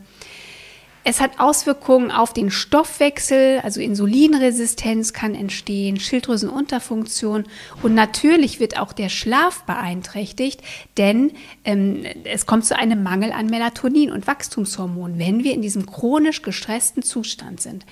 Es 1.09 1.21
hat 1.21 1.39
Auswirkungen 1.39 2.11
auf 2.11 2.33
den 2.33 2.51
Stoffwechsel, 2.51 3.61
also 3.63 3.81
Insulinresistenz 3.81 5.13
kann 5.13 5.37
entstehen, 5.37 6.01
Schilddrüsenunterfunktion 6.01 7.45
und 7.81 7.95
natürlich 7.95 8.59
wird 8.59 8.77
auch 8.77 8.93
der 8.93 9.09
Schlaf 9.09 9.63
beeinträchtigt, 9.63 10.63
denn 10.97 11.31
ähm, 11.63 12.05
es 12.25 12.45
kommt 12.45 12.65
zu 12.65 12.77
einem 12.77 13.05
Mangel 13.05 13.31
an 13.31 13.47
Melatonin 13.47 14.11
und 14.11 14.27
Wachstumshormonen, 14.27 15.21
wenn 15.21 15.45
wir 15.45 15.55
in 15.55 15.63
diesem 15.63 15.87
chronisch 15.87 16.43
gestressten 16.43 17.05
Zustand 17.05 17.61
sind. 17.61 17.87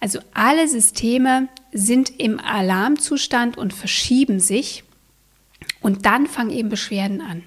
Also 0.00 0.20
alle 0.32 0.66
Systeme 0.66 1.48
sind 1.72 2.18
im 2.18 2.40
Alarmzustand 2.40 3.58
und 3.58 3.74
verschieben 3.74 4.40
sich 4.40 4.82
und 5.82 6.06
dann 6.06 6.26
fangen 6.26 6.52
eben 6.52 6.70
Beschwerden 6.70 7.20
an. 7.20 7.42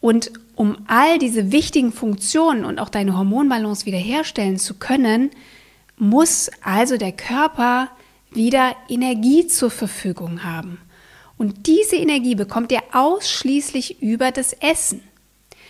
Und 0.00 0.32
um 0.54 0.78
all 0.86 1.18
diese 1.18 1.52
wichtigen 1.52 1.92
Funktionen 1.92 2.64
und 2.64 2.78
auch 2.78 2.88
deine 2.88 3.16
Hormonbalance 3.16 3.86
wiederherstellen 3.86 4.58
zu 4.58 4.74
können, 4.74 5.30
muss 5.96 6.50
also 6.62 6.96
der 6.96 7.12
Körper 7.12 7.90
wieder 8.30 8.74
Energie 8.88 9.46
zur 9.46 9.70
Verfügung 9.70 10.44
haben. 10.44 10.78
Und 11.38 11.66
diese 11.66 11.96
Energie 11.96 12.34
bekommt 12.34 12.72
er 12.72 12.82
ausschließlich 12.92 14.02
über 14.02 14.30
das 14.30 14.52
Essen. 14.52 15.02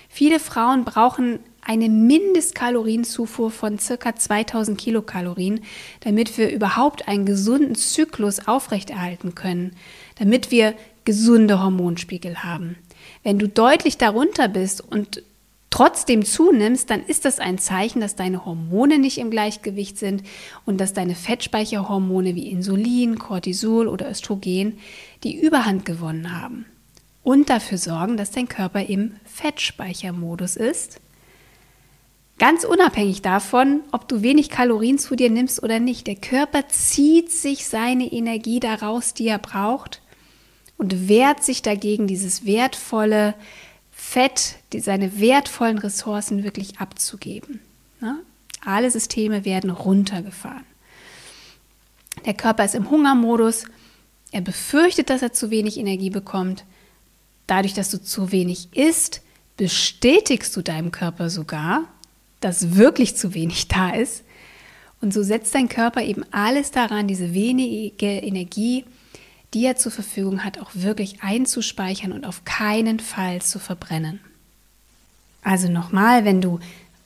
Viele 0.09 0.39
Frauen 0.39 0.85
brauchen 0.85 1.39
eine 1.65 1.89
Mindestkalorienzufuhr 1.89 3.51
von 3.51 3.79
circa 3.79 4.17
2000 4.17 4.77
Kilokalorien, 4.77 5.61
damit 6.01 6.37
wir 6.37 6.51
überhaupt 6.51 7.09
einen 7.09 7.25
gesunden 7.25 7.77
Zyklus 7.77 8.47
aufrechterhalten 8.47 9.35
können, 9.35 9.77
damit 10.19 10.51
wir 10.51 10.75
gesunde 11.05 11.63
Hormonspiegel 11.63 12.43
haben. 12.43 12.77
Wenn 13.23 13.39
du 13.39 13.49
deutlich 13.49 13.99
darunter 13.99 14.49
bist 14.49 14.81
und 14.81 15.23
trotzdem 15.73 16.25
zunimmst, 16.25 16.91
dann 16.91 17.05
ist 17.05 17.25
das 17.25 17.41
ein 17.41 17.59
Zeichen, 17.59 18.01
dass 18.01 18.15
deine 18.15 18.45
Hormone 18.45 18.99
nicht 18.99 19.19
im 19.19 19.31
Gleichgewicht 19.31 19.99
sind 19.99 20.23
und 20.67 20.81
dass 20.81 20.93
deine 20.93 21.15
Fettspeicherhormone 21.15 22.35
wie 22.35 22.51
Insulin, 22.51 23.19
Cortisol 23.19 23.89
oder 23.89 24.11
Östrogen 24.11 24.79
die 25.25 25.41
Überhand 25.41 25.85
gewonnen 25.85 26.39
haben 26.39 26.67
und 27.23 27.49
dafür 27.51 27.79
sorgen, 27.79 28.17
dass 28.17 28.31
dein 28.31 28.49
Körper 28.49 28.85
im 28.85 29.15
Fettspeichermodus 29.25 30.57
ist. 30.57 31.01
Ganz 32.39 32.65
unabhängig 32.65 33.23
davon, 33.23 33.81
ob 33.93 34.09
du 34.09 34.23
wenig 34.23 34.51
Kalorien 34.51 34.99
zu 34.99 35.17
dir 35.17 35.31
nimmst 35.31 35.63
oder 35.63 35.79
nicht, 35.79 36.07
der 36.07 36.17
Körper 36.17 36.69
zieht 36.69 37.31
sich 37.31 37.67
seine 37.67 38.13
Energie 38.13 38.61
daraus, 38.61 39.15
die 39.15 39.29
er 39.29 39.39
braucht 39.39 40.02
und 40.83 41.09
wehrt 41.09 41.45
sich 41.45 41.63
dagegen, 41.63 42.09
dieses 42.09 42.45
wertvolle 42.45 43.37
Fett, 43.93 44.57
die, 44.73 44.81
seine 44.81 45.21
wertvollen 45.21 45.79
Ressourcen 45.79 46.43
wirklich 46.43 46.81
abzugeben. 46.81 47.61
Ne? 48.01 48.19
Alle 48.65 48.91
Systeme 48.91 49.45
werden 49.45 49.71
runtergefahren. 49.71 50.65
Der 52.27 52.35
Körper 52.35 52.65
ist 52.65 52.75
im 52.75 52.91
Hungermodus. 52.91 53.65
Er 54.33 54.41
befürchtet, 54.41 55.09
dass 55.09 55.23
er 55.23 55.33
zu 55.33 55.51
wenig 55.51 55.79
Energie 55.79 56.11
bekommt. 56.11 56.65
Dadurch, 57.47 57.75
dass 57.75 57.93
du 57.93 58.03
zu 58.03 58.33
wenig 58.33 58.77
isst, 58.77 59.23
bestätigst 59.57 60.57
du 60.57 60.63
deinem 60.63 60.91
Körper 60.91 61.31
sogar, 61.31 61.85
dass 62.41 62.75
wirklich 62.75 63.15
zu 63.15 63.35
wenig 63.35 63.69
da 63.69 63.91
ist. 63.91 64.25
Und 65.01 65.15
so 65.15 65.23
setzt 65.23 65.55
dein 65.55 65.69
Körper 65.69 66.03
eben 66.03 66.25
alles 66.33 66.73
daran, 66.73 67.07
diese 67.07 67.35
wenige 67.35 68.09
Energie, 68.09 68.85
die 69.55 69.65
er 69.65 69.77
zur 69.77 69.93
Verfügung 69.93 70.45
hat, 70.45 70.59
auch 70.59 70.71
wirklich 70.75 71.23
einzuspeichern 71.23 72.13
und 72.13 72.25
auf 72.25 72.45
keinen 72.45 73.01
Fall 73.01 73.43
zu 73.43 73.59
verbrennen. 73.59 74.21
Also 75.43 75.69
nochmal, 75.69 76.25
wenn 76.25 76.41
du 76.41 76.61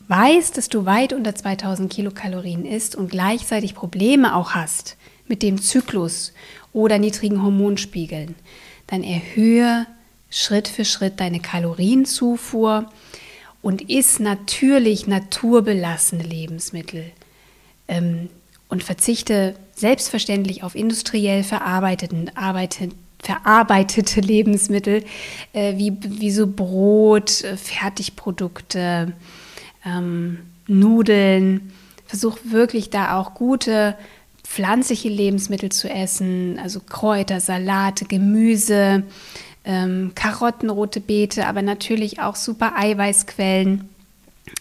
weißt, 0.09 0.57
dass 0.57 0.69
du 0.69 0.85
weit 0.85 1.13
unter 1.13 1.35
2000 1.35 1.93
Kilokalorien 1.93 2.65
isst 2.65 2.95
und 2.95 3.11
gleichzeitig 3.11 3.75
Probleme 3.75 4.37
auch 4.37 4.53
hast 4.53 4.97
mit 5.27 5.43
dem 5.43 5.61
Zyklus 5.61 6.33
oder 6.73 6.99
niedrigen 6.99 7.43
Hormonspiegeln, 7.43 8.37
dann 8.87 9.03
erhöhe 9.03 9.87
Schritt 10.31 10.69
für 10.69 10.85
Schritt 10.85 11.19
deine 11.19 11.41
Kalorienzufuhr 11.41 12.91
und 13.63 13.83
isst 13.91 14.21
natürlich 14.21 15.07
naturbelassene 15.07 16.23
Lebensmittel 16.23 17.11
ähm, 17.89 18.29
und 18.69 18.83
verzichte 18.83 19.55
selbstverständlich 19.75 20.63
auf 20.63 20.75
industriell 20.75 21.45
verarbeiteten, 21.45 22.31
arbeitet, 22.35 22.93
verarbeitete 23.23 24.21
Lebensmittel 24.21 25.05
äh, 25.53 25.77
wie, 25.77 25.97
wie 26.01 26.31
so 26.31 26.47
Brot, 26.47 27.45
äh, 27.45 27.57
Fertigprodukte, 27.57 29.13
ähm, 29.85 30.39
Nudeln. 30.67 31.73
Versuch 32.07 32.39
wirklich 32.45 32.91
da 32.91 33.19
auch 33.19 33.35
gute 33.35 33.97
pflanzliche 34.45 35.09
Lebensmittel 35.09 35.71
zu 35.71 35.89
essen, 35.89 36.59
also 36.63 36.81
Kräuter, 36.81 37.41
Salate, 37.41 38.05
Gemüse, 38.05 39.03
ähm, 39.65 40.13
Karotten, 40.15 40.71
rote 40.71 41.01
Beete, 41.01 41.47
aber 41.47 41.63
natürlich 41.63 42.21
auch 42.21 42.37
super 42.37 42.75
Eiweißquellen 42.77 43.89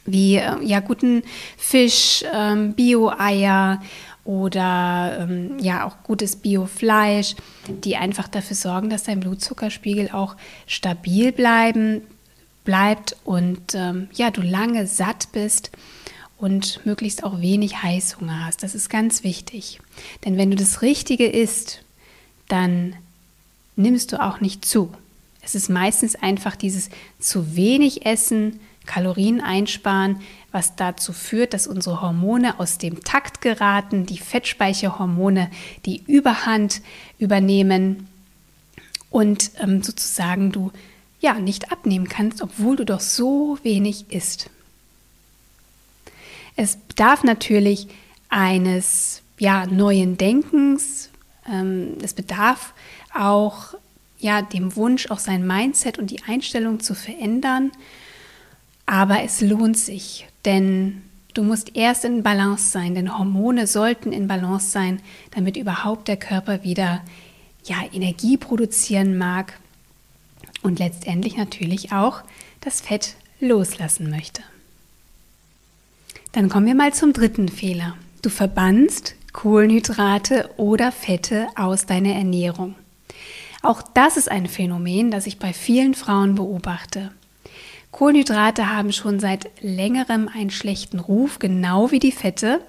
wie 0.06 0.38
äh, 0.38 0.64
ja 0.64 0.80
guten 0.80 1.24
Fisch, 1.58 2.24
ähm, 2.34 2.74
Bio-Eier 2.74 3.82
oder 4.24 5.20
ähm, 5.22 5.60
ja 5.60 5.86
auch 5.86 6.04
gutes 6.04 6.36
Biofleisch, 6.36 7.36
die 7.68 7.96
einfach 7.96 8.28
dafür 8.28 8.56
sorgen, 8.56 8.90
dass 8.90 9.04
dein 9.04 9.20
Blutzuckerspiegel 9.20 10.10
auch 10.12 10.36
stabil 10.68 11.32
bleiben 11.32 12.02
bleibt 12.64 13.16
und 13.24 13.76
ähm, 13.76 14.10
ja 14.14 14.32
du 14.32 14.42
lange 14.42 14.88
satt 14.88 15.32
bist 15.32 15.72
und 16.38 16.86
möglichst 16.86 17.24
auch 17.24 17.40
wenig 17.40 17.84
Heißhunger 17.84 18.46
hast. 18.46 18.64
Das 18.64 18.76
ist 18.76 18.90
ganz 18.90 19.24
wichtig, 19.24 19.80
denn 20.26 20.38
wenn 20.38 20.50
du 20.50 20.58
das 20.58 20.82
Richtige 20.82 21.28
isst, 21.28 21.84
dann 22.48 22.96
nimmst 23.76 24.12
du 24.12 24.22
auch 24.22 24.42
nicht 24.42 24.66
zu. 24.66 24.92
Es 25.42 25.54
ist 25.54 25.70
meistens 25.70 26.16
einfach 26.16 26.56
dieses 26.56 26.90
zu 27.20 27.56
wenig 27.56 28.06
Essen, 28.06 28.60
Kalorien 28.86 29.42
einsparen, 29.42 30.22
was 30.52 30.76
dazu 30.76 31.14
führt, 31.14 31.54
dass 31.54 31.68
unsere 31.68 32.02
Hormone 32.02 32.60
aus 32.60 32.78
dem 32.78 33.04
Takt 33.04 33.42
geraten, 33.42 34.06
die 34.06 34.18
Fettspeicherhormone 34.18 35.50
die 35.86 36.02
Überhand 36.08 36.82
übernehmen 37.20 38.08
und 39.10 39.52
ähm, 39.60 39.84
sozusagen 39.84 40.52
du 40.52 40.72
ja 41.20 41.36
nicht 41.36 41.72
abnehmen 41.72 42.08
kannst, 42.08 42.42
obwohl 42.42 42.76
du 42.76 42.86
doch 42.86 43.00
so 43.00 43.58
wenig 43.64 44.12
isst. 44.12 44.50
Es 46.56 46.78
bedarf 46.78 47.24
natürlich 47.24 47.88
eines 48.30 49.22
ja, 49.40 49.66
neuen 49.66 50.18
Denkens. 50.18 51.10
Ähm, 51.50 51.98
es 52.02 52.14
bedarf 52.14 52.74
auch 53.14 53.76
ja, 54.20 54.42
dem 54.42 54.76
Wunsch, 54.76 55.12
auch 55.12 55.20
sein 55.20 55.46
Mindset 55.46 56.00
und 56.00 56.10
die 56.10 56.24
Einstellung 56.24 56.80
zu 56.80 56.96
verändern. 56.96 57.72
Aber 58.86 59.24
es 59.24 59.42
lohnt 59.42 59.78
sich, 59.78 60.28
denn 60.46 61.02
du 61.34 61.44
musst 61.44 61.76
erst 61.76 62.06
in 62.06 62.24
Balance 62.24 62.70
sein, 62.70 62.96
denn 62.96 63.18
Hormone 63.18 63.68
sollten 63.68 64.12
in 64.12 64.28
Balance 64.28 64.70
sein, 64.70 65.02
damit 65.32 65.58
überhaupt 65.58 66.08
der 66.08 66.18
Körper 66.18 66.64
wieder 66.64 67.02
ja, 67.64 67.78
Energie 67.92 68.38
produzieren 68.38 69.18
mag 69.18 69.60
und 70.62 70.80
letztendlich 70.80 71.38
natürlich 71.38 71.92
auch 71.92 72.22
das 72.62 72.82
Fett 72.82 73.16
loslassen 73.40 74.10
möchte. 74.10 74.44
Dann 76.32 76.50
kommen 76.50 76.66
wir 76.66 76.76
mal 76.76 76.94
zum 76.94 77.14
dritten 77.14 77.50
Fehler. 77.50 77.96
Du 78.22 78.30
verbannst 78.30 79.16
Kohlenhydrate 79.32 80.50
oder 80.58 80.92
Fette 80.92 81.48
aus 81.56 81.86
deiner 81.86 82.14
Ernährung. 82.14 82.76
Auch 83.62 83.82
das 83.82 84.18
ist 84.18 84.30
ein 84.30 84.48
Phänomen, 84.48 85.12
das 85.12 85.28
ich 85.28 85.40
bei 85.40 85.54
vielen 85.54 85.94
Frauen 85.94 86.36
beobachte. 86.36 87.12
Kohlenhydrate 87.96 88.76
haben 88.76 88.92
schon 88.92 89.22
seit 89.22 89.50
längerem 89.62 90.28
einen 90.28 90.50
schlechten 90.50 91.00
Ruf, 91.00 91.40
genau 91.40 91.92
wie 91.92 92.00
die 92.00 92.12
Fette. 92.12 92.60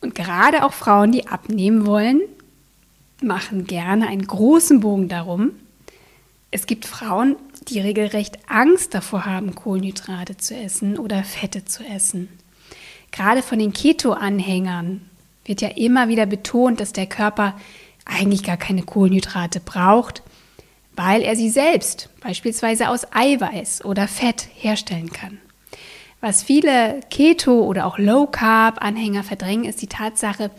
Und 0.00 0.16
gerade 0.16 0.64
auch 0.64 0.72
Frauen, 0.72 1.12
die 1.12 1.28
abnehmen 1.28 1.86
wollen, 1.86 2.20
machen 3.22 3.68
gerne 3.68 4.08
einen 4.08 4.26
großen 4.26 4.80
Bogen 4.80 5.08
darum. 5.08 5.52
Es 6.50 6.66
gibt 6.66 6.86
Frauen, 6.86 7.36
die 7.68 7.78
regelrecht 7.78 8.40
Angst 8.48 8.94
davor 8.94 9.26
haben, 9.26 9.54
Kohlenhydrate 9.54 10.36
zu 10.36 10.56
essen 10.56 10.98
oder 10.98 11.22
Fette 11.22 11.64
zu 11.64 11.84
essen. 11.84 12.28
Gerade 13.12 13.42
von 13.42 13.60
den 13.60 13.72
Keto-Anhängern 13.72 15.02
wird 15.44 15.60
ja 15.60 15.68
immer 15.68 16.08
wieder 16.08 16.26
betont, 16.26 16.80
dass 16.80 16.92
der 16.92 17.06
Körper 17.06 17.54
eigentlich 18.04 18.42
gar 18.42 18.56
keine 18.56 18.82
Kohlenhydrate 18.82 19.60
braucht, 19.60 20.24
weil 21.02 21.22
er 21.22 21.34
sie 21.34 21.48
selbst 21.48 22.10
beispielsweise 22.20 22.90
aus 22.90 23.06
Eiweiß 23.10 23.86
oder 23.86 24.06
Fett 24.06 24.46
herstellen 24.54 25.10
kann. 25.10 25.38
Was 26.20 26.42
viele 26.42 27.00
Keto- 27.10 27.64
oder 27.64 27.86
auch 27.86 27.98
Low-Carb-Anhänger 27.98 29.22
verdrängen, 29.22 29.64
ist 29.64 29.80
die 29.80 29.86
Tatsache, 29.86 30.50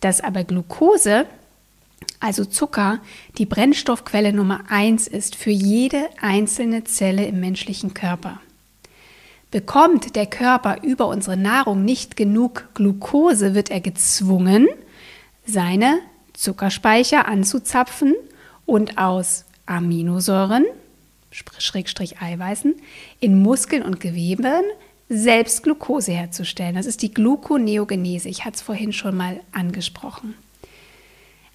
dass 0.00 0.20
aber 0.20 0.42
Glucose, 0.42 1.26
also 2.18 2.44
Zucker, 2.44 2.98
die 3.38 3.46
Brennstoffquelle 3.46 4.32
Nummer 4.32 4.62
eins 4.68 5.06
ist 5.06 5.36
für 5.36 5.50
jede 5.50 6.08
einzelne 6.20 6.82
Zelle 6.82 7.26
im 7.26 7.38
menschlichen 7.38 7.94
Körper. 7.94 8.40
Bekommt 9.52 10.16
der 10.16 10.26
Körper 10.26 10.78
über 10.82 11.06
unsere 11.06 11.36
Nahrung 11.36 11.84
nicht 11.84 12.16
genug 12.16 12.68
Glucose, 12.74 13.54
wird 13.54 13.70
er 13.70 13.80
gezwungen, 13.80 14.66
seine 15.46 16.00
Zuckerspeicher 16.32 17.28
anzuzapfen 17.28 18.16
und 18.66 18.98
aus 18.98 19.44
Aminosäuren, 19.66 20.64
Schrägstrich 21.30 22.20
Eiweißen, 22.20 22.74
in 23.20 23.42
Muskeln 23.42 23.82
und 23.82 24.00
Geweben 24.00 24.62
selbst 25.08 25.62
Glucose 25.62 26.12
herzustellen. 26.12 26.74
Das 26.74 26.86
ist 26.86 27.02
die 27.02 27.12
Gluconeogenese. 27.12 28.28
Ich 28.28 28.44
hatte 28.44 28.56
es 28.56 28.62
vorhin 28.62 28.92
schon 28.92 29.16
mal 29.16 29.40
angesprochen. 29.52 30.34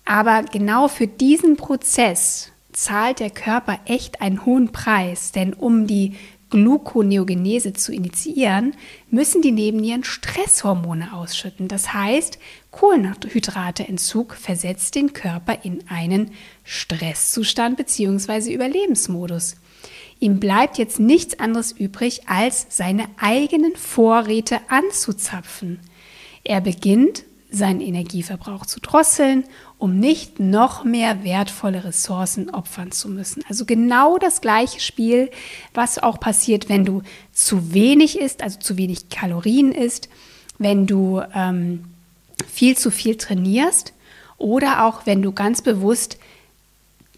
Aber 0.05 0.43
genau 0.43 0.87
für 0.87 1.07
diesen 1.07 1.55
Prozess 1.55 2.51
zahlt 2.71 3.19
der 3.19 3.29
Körper 3.29 3.79
echt 3.85 4.21
einen 4.21 4.45
hohen 4.45 4.71
Preis, 4.71 5.31
denn 5.31 5.53
um 5.53 5.87
die 5.87 6.15
Gluconeogenese 6.49 7.73
zu 7.73 7.91
initiieren, 7.91 8.75
müssen 9.09 9.41
die 9.41 9.51
Nebennieren 9.51 10.03
Stresshormone 10.03 11.13
ausschütten. 11.13 11.67
Das 11.67 11.93
heißt, 11.93 12.39
Kohlenhydratentzug 12.71 14.35
versetzt 14.35 14.95
den 14.95 15.13
Körper 15.13 15.59
in 15.63 15.83
einen 15.89 16.31
Stresszustand 16.63 17.77
bzw. 17.77 18.53
Überlebensmodus. 18.53 19.55
Ihm 20.19 20.39
bleibt 20.39 20.77
jetzt 20.77 20.99
nichts 20.99 21.39
anderes 21.39 21.71
übrig, 21.71 22.27
als 22.27 22.67
seine 22.69 23.05
eigenen 23.17 23.75
Vorräte 23.75 24.59
anzuzapfen. 24.67 25.79
Er 26.43 26.61
beginnt 26.61 27.23
seinen 27.51 27.81
Energieverbrauch 27.81 28.65
zu 28.65 28.79
drosseln, 28.79 29.43
um 29.79 29.97
nicht 29.97 30.41
noch 30.41 30.83
mehr 30.83 31.23
wertvolle 31.23 31.85
Ressourcen 31.85 32.49
opfern 32.49 32.91
zu 32.91 33.07
müssen. 33.07 33.43
Also 33.47 33.65
genau 33.65 34.17
das 34.17 34.41
gleiche 34.41 34.81
Spiel, 34.81 35.31
was 35.73 35.97
auch 35.97 36.19
passiert, 36.19 36.67
wenn 36.67 36.83
du 36.83 37.01
zu 37.31 37.73
wenig 37.73 38.19
isst, 38.19 38.43
also 38.43 38.59
zu 38.59 38.77
wenig 38.77 39.09
Kalorien 39.09 39.71
isst, 39.71 40.09
wenn 40.57 40.85
du 40.85 41.21
ähm, 41.33 41.85
viel 42.45 42.77
zu 42.77 42.91
viel 42.91 43.15
trainierst 43.15 43.93
oder 44.37 44.85
auch 44.85 45.05
wenn 45.05 45.21
du 45.21 45.31
ganz 45.31 45.61
bewusst 45.61 46.17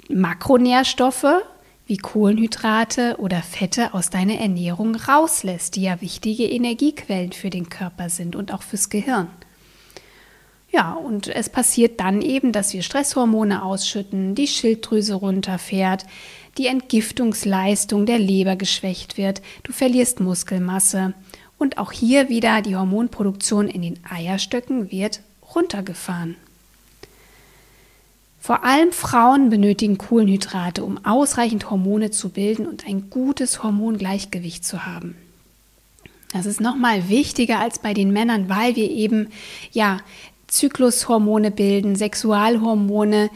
Makronährstoffe 0.07 1.41
wie 1.87 1.97
Kohlenhydrate 1.97 3.15
oder 3.17 3.41
Fette 3.41 3.95
aus 3.95 4.11
deiner 4.11 4.35
Ernährung 4.35 4.95
rauslässt, 4.95 5.75
die 5.75 5.83
ja 5.83 5.99
wichtige 5.99 6.47
Energiequellen 6.47 7.31
für 7.31 7.49
den 7.49 7.69
Körper 7.69 8.09
sind 8.09 8.35
und 8.35 8.53
auch 8.53 8.61
fürs 8.61 8.89
Gehirn. 8.89 9.27
Ja, 10.71 10.93
und 10.93 11.27
es 11.27 11.49
passiert 11.49 11.99
dann 11.99 12.21
eben, 12.21 12.53
dass 12.53 12.73
wir 12.73 12.81
Stresshormone 12.81 13.63
ausschütten, 13.63 14.35
die 14.35 14.47
Schilddrüse 14.47 15.15
runterfährt, 15.15 16.05
die 16.57 16.67
Entgiftungsleistung 16.67 18.05
der 18.05 18.19
Leber 18.19 18.55
geschwächt 18.55 19.17
wird, 19.17 19.41
du 19.63 19.73
verlierst 19.73 20.21
Muskelmasse 20.21 21.13
und 21.57 21.77
auch 21.77 21.91
hier 21.91 22.29
wieder 22.29 22.61
die 22.61 22.75
Hormonproduktion 22.75 23.67
in 23.67 23.81
den 23.81 23.99
Eierstöcken 24.09 24.91
wird 24.91 25.21
runtergefahren. 25.53 26.35
Vor 28.39 28.63
allem 28.63 28.91
Frauen 28.91 29.49
benötigen 29.49 29.99
Kohlenhydrate, 29.99 30.83
um 30.83 31.05
ausreichend 31.05 31.69
Hormone 31.69 32.09
zu 32.09 32.29
bilden 32.29 32.65
und 32.65 32.87
ein 32.87 33.09
gutes 33.09 33.61
Hormongleichgewicht 33.61 34.65
zu 34.65 34.85
haben. 34.85 35.15
Das 36.33 36.45
ist 36.45 36.61
nochmal 36.61 37.09
wichtiger 37.09 37.59
als 37.59 37.79
bei 37.79 37.93
den 37.93 38.11
Männern, 38.11 38.49
weil 38.49 38.75
wir 38.75 38.89
eben 38.89 39.27
ja 39.71 39.99
Zyklushormone 40.51 41.49
bilden, 41.49 41.95
Sexualhormone 41.95 43.29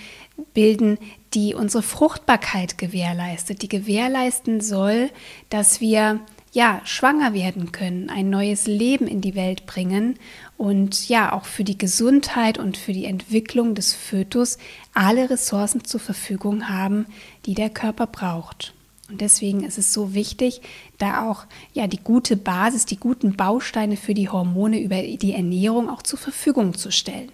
bilden, 0.54 0.98
die 1.34 1.56
unsere 1.56 1.82
Fruchtbarkeit 1.82 2.78
gewährleistet, 2.78 3.62
die 3.62 3.70
gewährleisten 3.70 4.60
soll, 4.60 5.10
dass 5.50 5.80
wir 5.80 6.20
ja 6.52 6.82
schwanger 6.84 7.34
werden 7.34 7.72
können, 7.72 8.10
ein 8.10 8.30
neues 8.30 8.68
Leben 8.68 9.08
in 9.08 9.22
die 9.22 9.36
Welt 9.36 9.66
bringen 9.66 10.20
und 10.58 11.08
ja 11.08 11.34
auch 11.34 11.46
für 11.46 11.64
die 11.64 11.78
Gesundheit 11.78 12.58
und 12.58 12.78
für 12.78 12.94
die 12.94 13.06
Entwicklung 13.06 13.76
des 13.76 13.94
Fötus 13.94 14.58
alle 14.94 15.30
Ressourcen 15.30 15.84
zur 15.84 16.00
Verfügung 16.00 16.70
haben, 16.70 17.06
die 17.46 17.54
der 17.54 17.70
Körper 17.70 18.08
braucht. 18.08 18.74
Und 19.10 19.22
deswegen 19.22 19.64
ist 19.64 19.78
es 19.78 19.94
so 19.94 20.14
wichtig, 20.14 20.62
da 20.98 21.30
auch 21.30 21.46
ja 21.74 21.86
die 21.88 22.00
gute 22.04 22.36
Basis, 22.36 22.86
die 22.86 22.98
guten 22.98 23.36
Bausteine 23.36 23.98
für 23.98 24.16
die 24.16 24.30
Hormone 24.30 24.80
über 24.80 25.02
die 25.02 25.34
Ernährung 25.34 25.90
auch 25.90 26.02
zur 26.02 26.18
Verfügung 26.18 26.74
zu 26.74 26.92
stellen. 26.92 27.32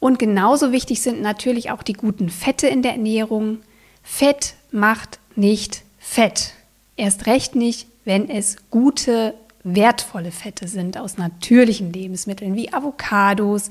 Und 0.00 0.18
genauso 0.18 0.72
wichtig 0.72 1.02
sind 1.02 1.20
natürlich 1.20 1.70
auch 1.70 1.82
die 1.82 1.92
guten 1.92 2.30
Fette 2.30 2.66
in 2.66 2.82
der 2.82 2.92
Ernährung. 2.92 3.58
Fett 4.02 4.54
macht 4.72 5.20
nicht 5.36 5.82
fett. 5.98 6.54
Erst 6.96 7.26
recht 7.26 7.54
nicht, 7.54 7.86
wenn 8.04 8.28
es 8.28 8.56
gute 8.70 9.34
wertvolle 9.62 10.30
Fette 10.30 10.68
sind 10.68 10.96
aus 10.96 11.18
natürlichen 11.18 11.92
Lebensmitteln 11.92 12.54
wie 12.54 12.72
Avocados, 12.72 13.68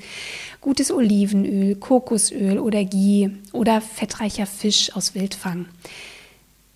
gutes 0.60 0.92
Olivenöl, 0.92 1.74
Kokosöl 1.76 2.58
oder 2.58 2.84
Ghee 2.84 3.30
oder 3.52 3.80
fettreicher 3.80 4.46
Fisch 4.46 4.94
aus 4.94 5.14
Wildfang. 5.14 5.66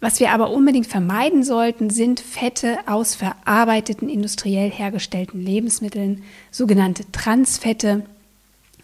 Was 0.00 0.20
wir 0.20 0.32
aber 0.32 0.50
unbedingt 0.50 0.86
vermeiden 0.86 1.42
sollten, 1.44 1.88
sind 1.88 2.20
Fette 2.20 2.78
aus 2.86 3.14
verarbeiteten 3.14 4.10
industriell 4.10 4.70
hergestellten 4.70 5.40
Lebensmitteln, 5.40 6.24
sogenannte 6.50 7.10
Transfette. 7.10 8.04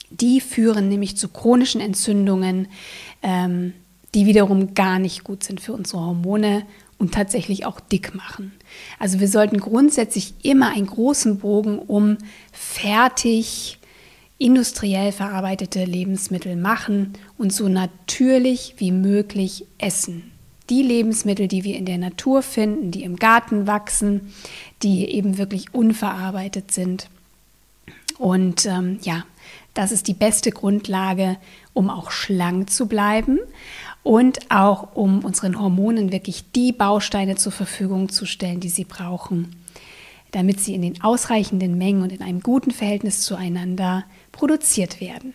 Die 0.08 0.40
führen 0.40 0.88
nämlich 0.88 1.18
zu 1.18 1.28
chronischen 1.28 1.82
Entzündungen, 1.82 2.68
ähm, 3.22 3.74
die 4.14 4.24
wiederum 4.24 4.72
gar 4.74 4.98
nicht 4.98 5.22
gut 5.22 5.44
sind 5.44 5.60
für 5.60 5.74
unsere 5.74 6.00
Hormone 6.00 6.64
und 7.00 7.14
tatsächlich 7.14 7.64
auch 7.64 7.80
dick 7.80 8.14
machen. 8.14 8.52
Also 8.98 9.20
wir 9.20 9.28
sollten 9.28 9.58
grundsätzlich 9.58 10.34
immer 10.42 10.68
einen 10.68 10.86
großen 10.86 11.38
Bogen 11.38 11.78
um 11.78 12.18
fertig 12.52 13.78
industriell 14.38 15.10
verarbeitete 15.10 15.84
Lebensmittel 15.84 16.56
machen 16.56 17.14
und 17.38 17.52
so 17.52 17.68
natürlich 17.68 18.74
wie 18.76 18.92
möglich 18.92 19.64
essen. 19.78 20.30
Die 20.68 20.82
Lebensmittel, 20.82 21.48
die 21.48 21.64
wir 21.64 21.76
in 21.76 21.86
der 21.86 21.98
Natur 21.98 22.42
finden, 22.42 22.90
die 22.90 23.02
im 23.02 23.16
Garten 23.16 23.66
wachsen, 23.66 24.32
die 24.82 25.06
eben 25.06 25.38
wirklich 25.38 25.74
unverarbeitet 25.74 26.70
sind. 26.70 27.08
Und 28.18 28.66
ähm, 28.66 28.98
ja, 29.02 29.24
das 29.72 29.90
ist 29.90 30.06
die 30.06 30.14
beste 30.14 30.50
Grundlage, 30.50 31.38
um 31.72 31.88
auch 31.88 32.10
schlank 32.10 32.70
zu 32.70 32.86
bleiben 32.86 33.38
und 34.02 34.50
auch 34.50 34.94
um 34.94 35.24
unseren 35.24 35.60
Hormonen 35.60 36.12
wirklich 36.12 36.50
die 36.52 36.72
Bausteine 36.72 37.36
zur 37.36 37.52
Verfügung 37.52 38.08
zu 38.08 38.26
stellen, 38.26 38.60
die 38.60 38.68
sie 38.68 38.84
brauchen, 38.84 39.56
damit 40.30 40.60
sie 40.60 40.74
in 40.74 40.82
den 40.82 41.02
ausreichenden 41.02 41.76
Mengen 41.76 42.02
und 42.02 42.12
in 42.12 42.22
einem 42.22 42.40
guten 42.40 42.70
Verhältnis 42.70 43.22
zueinander 43.22 44.04
produziert 44.32 45.00
werden. 45.00 45.34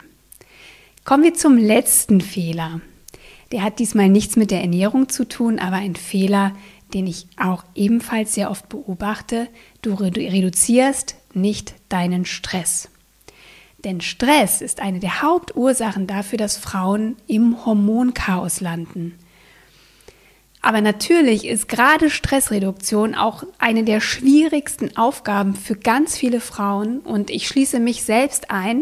Kommen 1.04 1.24
wir 1.24 1.34
zum 1.36 1.58
letzten 1.58 2.22
Fehler. 2.22 2.82
Der 3.52 3.62
hat 3.62 3.78
diesmal 3.78 4.10
nichts 4.10 4.36
mit 4.36 4.50
der 4.50 4.62
Ernährung 4.62 5.10
zu 5.10 5.28
tun, 5.28 5.60
aber 5.60 5.76
ein 5.76 5.96
Fehler, 5.96 6.54
den 6.94 7.06
ich 7.06 7.28
auch 7.38 7.64
ebenfalls 7.76 8.34
sehr 8.34 8.50
oft 8.50 8.70
beobachte. 8.70 9.48
Du 9.82 9.94
reduzierst 9.94 11.16
nicht 11.34 11.76
deinen 11.90 12.26
Stress. 12.26 12.90
Denn 13.86 14.02
Stress 14.02 14.62
ist 14.62 14.82
eine 14.82 15.00
der 15.00 15.22
Hauptursachen 15.22 16.08
dafür, 16.08 16.38
dass 16.38 16.58
Frauen 16.58 17.16
im 17.28 17.66
Hormonchaos 17.66 18.60
landen. 18.60 19.18
Aber 20.66 20.82
natürlich 20.82 21.46
ist 21.46 21.68
gerade 21.70 22.10
Stressreduktion 22.10 23.14
auch 23.14 23.44
eine 23.60 23.84
der 23.84 24.02
schwierigsten 24.02 24.98
Aufgaben 24.98 25.54
für 25.54 25.76
ganz 25.76 26.18
viele 26.18 26.40
Frauen 26.40 27.02
und 27.02 27.30
ich 27.30 27.48
schließe 27.48 27.80
mich 27.80 28.04
selbst 28.04 28.50
ein. 28.50 28.82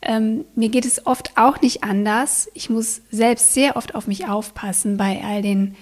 Ähm, 0.00 0.44
mir 0.54 0.68
geht 0.68 0.86
es 0.86 1.04
oft 1.06 1.32
auch 1.36 1.60
nicht 1.60 1.82
anders. 1.82 2.48
Ich 2.54 2.70
muss 2.70 3.02
selbst 3.10 3.52
sehr 3.52 3.76
oft 3.76 3.96
auf 3.96 4.06
mich 4.06 4.28
aufpassen 4.28 4.96
bei 4.96 5.20
all 5.24 5.42
den 5.42 5.74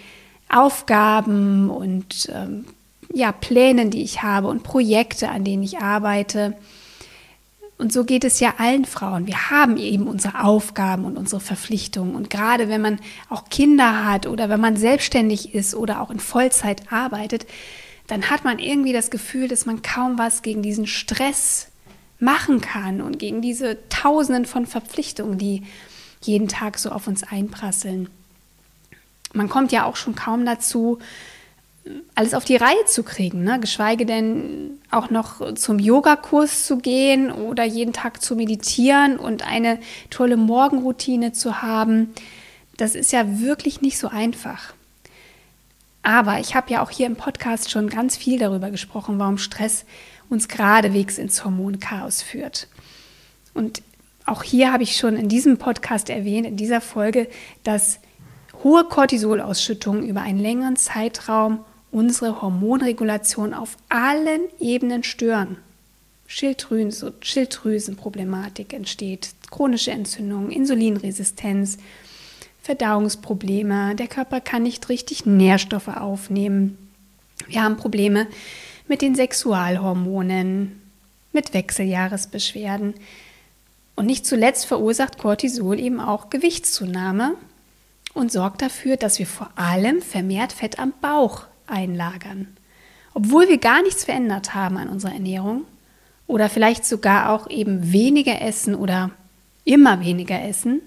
Aufgaben 0.48 1.68
und 1.68 2.30
ähm, 2.34 2.64
ja, 3.12 3.30
Plänen, 3.30 3.90
die 3.90 4.02
ich 4.02 4.22
habe 4.22 4.48
und 4.48 4.62
Projekte, 4.62 5.28
an 5.28 5.44
denen 5.44 5.62
ich 5.62 5.80
arbeite. 5.80 6.56
Und 7.78 7.92
so 7.92 8.04
geht 8.04 8.24
es 8.24 8.40
ja 8.40 8.54
allen 8.58 8.84
Frauen. 8.84 9.28
Wir 9.28 9.50
haben 9.50 9.76
eben 9.76 10.08
unsere 10.08 10.42
Aufgaben 10.42 11.04
und 11.04 11.16
unsere 11.16 11.40
Verpflichtungen. 11.40 12.16
Und 12.16 12.28
gerade 12.28 12.68
wenn 12.68 12.80
man 12.80 12.98
auch 13.28 13.48
Kinder 13.48 14.04
hat 14.04 14.26
oder 14.26 14.48
wenn 14.48 14.60
man 14.60 14.76
selbstständig 14.76 15.54
ist 15.54 15.76
oder 15.76 16.00
auch 16.00 16.10
in 16.10 16.18
Vollzeit 16.18 16.92
arbeitet, 16.92 17.46
dann 18.08 18.30
hat 18.30 18.42
man 18.42 18.58
irgendwie 18.58 18.92
das 18.92 19.10
Gefühl, 19.10 19.46
dass 19.46 19.64
man 19.64 19.82
kaum 19.82 20.18
was 20.18 20.42
gegen 20.42 20.60
diesen 20.60 20.88
Stress 20.88 21.68
machen 22.18 22.60
kann 22.60 23.00
und 23.00 23.20
gegen 23.20 23.42
diese 23.42 23.78
Tausenden 23.90 24.44
von 24.44 24.66
Verpflichtungen, 24.66 25.38
die 25.38 25.62
jeden 26.20 26.48
Tag 26.48 26.78
so 26.78 26.90
auf 26.90 27.06
uns 27.06 27.22
einprasseln. 27.22 28.08
Man 29.34 29.48
kommt 29.48 29.70
ja 29.70 29.84
auch 29.84 29.94
schon 29.94 30.16
kaum 30.16 30.44
dazu, 30.44 30.98
alles 32.14 32.34
auf 32.34 32.44
die 32.44 32.56
Reihe 32.56 32.84
zu 32.86 33.02
kriegen, 33.02 33.44
ne? 33.44 33.60
geschweige 33.60 34.06
denn 34.06 34.78
auch 34.90 35.10
noch 35.10 35.54
zum 35.54 35.78
Yogakurs 35.78 36.64
zu 36.64 36.78
gehen 36.78 37.30
oder 37.30 37.64
jeden 37.64 37.92
Tag 37.92 38.22
zu 38.22 38.36
meditieren 38.36 39.18
und 39.18 39.46
eine 39.46 39.78
tolle 40.10 40.36
Morgenroutine 40.36 41.32
zu 41.32 41.62
haben. 41.62 42.14
Das 42.76 42.94
ist 42.94 43.12
ja 43.12 43.40
wirklich 43.40 43.80
nicht 43.80 43.98
so 43.98 44.08
einfach. 44.08 44.74
Aber 46.02 46.40
ich 46.40 46.54
habe 46.54 46.70
ja 46.70 46.82
auch 46.82 46.90
hier 46.90 47.06
im 47.06 47.16
Podcast 47.16 47.70
schon 47.70 47.88
ganz 47.88 48.16
viel 48.16 48.38
darüber 48.38 48.70
gesprochen, 48.70 49.18
warum 49.18 49.38
Stress 49.38 49.84
uns 50.30 50.48
geradewegs 50.48 51.18
ins 51.18 51.44
Hormonchaos 51.44 52.22
führt. 52.22 52.68
Und 53.54 53.82
auch 54.24 54.42
hier 54.42 54.72
habe 54.72 54.82
ich 54.82 54.96
schon 54.96 55.16
in 55.16 55.28
diesem 55.28 55.58
Podcast 55.58 56.10
erwähnt, 56.10 56.46
in 56.46 56.56
dieser 56.56 56.80
Folge, 56.80 57.28
dass 57.64 57.98
hohe 58.62 58.84
Cortisolausschüttungen 58.84 60.06
über 60.06 60.22
einen 60.22 60.38
längeren 60.38 60.76
Zeitraum 60.76 61.64
unsere 61.90 62.42
Hormonregulation 62.42 63.54
auf 63.54 63.76
allen 63.88 64.42
Ebenen 64.60 65.02
stören. 65.02 65.56
Schilddrüsen, 66.26 67.14
Schilddrüsenproblematik 67.20 68.74
entsteht, 68.74 69.30
chronische 69.50 69.92
Entzündung, 69.92 70.50
Insulinresistenz, 70.50 71.78
Verdauungsprobleme, 72.62 73.94
der 73.94 74.08
Körper 74.08 74.42
kann 74.42 74.62
nicht 74.62 74.90
richtig 74.90 75.24
Nährstoffe 75.24 75.88
aufnehmen. 75.88 76.76
Wir 77.46 77.62
haben 77.62 77.78
Probleme 77.78 78.26
mit 78.88 79.00
den 79.00 79.14
Sexualhormonen, 79.14 80.82
mit 81.32 81.54
Wechseljahresbeschwerden. 81.54 82.94
Und 83.96 84.06
nicht 84.06 84.26
zuletzt 84.26 84.66
verursacht 84.66 85.18
Cortisol 85.18 85.80
eben 85.80 85.98
auch 85.98 86.28
Gewichtszunahme 86.28 87.36
und 88.12 88.30
sorgt 88.30 88.60
dafür, 88.60 88.98
dass 88.98 89.18
wir 89.18 89.26
vor 89.26 89.50
allem 89.56 90.02
vermehrt 90.02 90.52
Fett 90.52 90.78
am 90.78 90.92
Bauch 91.00 91.46
einlagern. 91.70 92.56
Obwohl 93.14 93.48
wir 93.48 93.58
gar 93.58 93.82
nichts 93.82 94.04
verändert 94.04 94.54
haben 94.54 94.76
an 94.76 94.88
unserer 94.88 95.12
Ernährung 95.12 95.64
oder 96.26 96.48
vielleicht 96.48 96.84
sogar 96.84 97.30
auch 97.30 97.48
eben 97.50 97.92
weniger 97.92 98.40
essen 98.42 98.74
oder 98.74 99.10
immer 99.64 100.00
weniger 100.00 100.42
essen, 100.42 100.80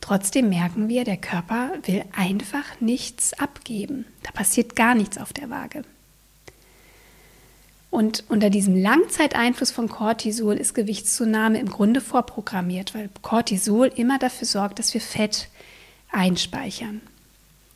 trotzdem 0.00 0.48
merken 0.48 0.88
wir, 0.88 1.04
der 1.04 1.16
Körper 1.16 1.72
will 1.84 2.04
einfach 2.16 2.80
nichts 2.80 3.34
abgeben. 3.34 4.04
Da 4.22 4.32
passiert 4.32 4.76
gar 4.76 4.94
nichts 4.94 5.18
auf 5.18 5.32
der 5.32 5.50
Waage. 5.50 5.84
Und 7.94 8.24
unter 8.28 8.50
diesem 8.50 8.74
Langzeiteinfluss 8.74 9.70
von 9.70 9.88
Cortisol 9.88 10.56
ist 10.56 10.74
Gewichtszunahme 10.74 11.60
im 11.60 11.68
Grunde 11.68 12.00
vorprogrammiert, 12.00 12.92
weil 12.92 13.08
Cortisol 13.22 13.86
immer 13.86 14.18
dafür 14.18 14.48
sorgt, 14.48 14.80
dass 14.80 14.94
wir 14.94 15.00
Fett 15.00 15.48
einspeichern. 16.10 17.02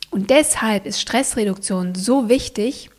Und 0.09 0.29
deshalb 0.29 0.85
ist 0.85 1.01
Stressreduktion 1.01 1.95
so 1.95 2.29
wichtig, 2.29 2.89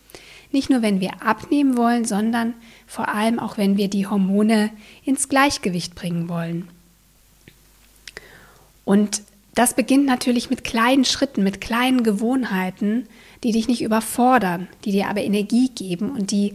nicht 0.53 0.71
nur 0.71 0.83
wenn 0.83 1.01
wir 1.01 1.23
abnehmen 1.23 1.77
wollen, 1.77 2.05
sondern 2.05 2.55
vor 2.87 3.09
allem 3.09 3.39
auch 3.39 3.57
wenn 3.57 3.77
wir 3.77 3.89
die 3.89 4.07
Hormone 4.07 4.71
ins 5.05 5.29
Gleichgewicht 5.29 5.95
bringen 5.95 6.29
wollen. 6.29 6.69
Und 8.85 9.23
das 9.55 9.75
beginnt 9.75 10.07
natürlich 10.07 10.51
mit 10.51 10.65
kleinen 10.65 11.05
Schritten, 11.05 11.43
mit 11.43 11.61
kleinen 11.61 12.03
Gewohnheiten, 12.03 13.07
die 13.43 13.53
dich 13.53 13.69
nicht 13.69 13.83
überfordern, 13.83 14.69
die 14.85 14.93
dir 14.93 15.09
aber 15.09 15.21
Energie 15.21 15.69
geben 15.69 16.11
und 16.11 16.31
die 16.31 16.55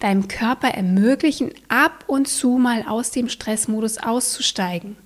deinem 0.00 0.28
Körper 0.28 0.68
ermöglichen, 0.68 1.52
ab 1.68 2.04
und 2.06 2.28
zu 2.28 2.58
mal 2.58 2.84
aus 2.86 3.10
dem 3.10 3.28
Stressmodus 3.28 3.98
auszusteigen. 3.98 4.96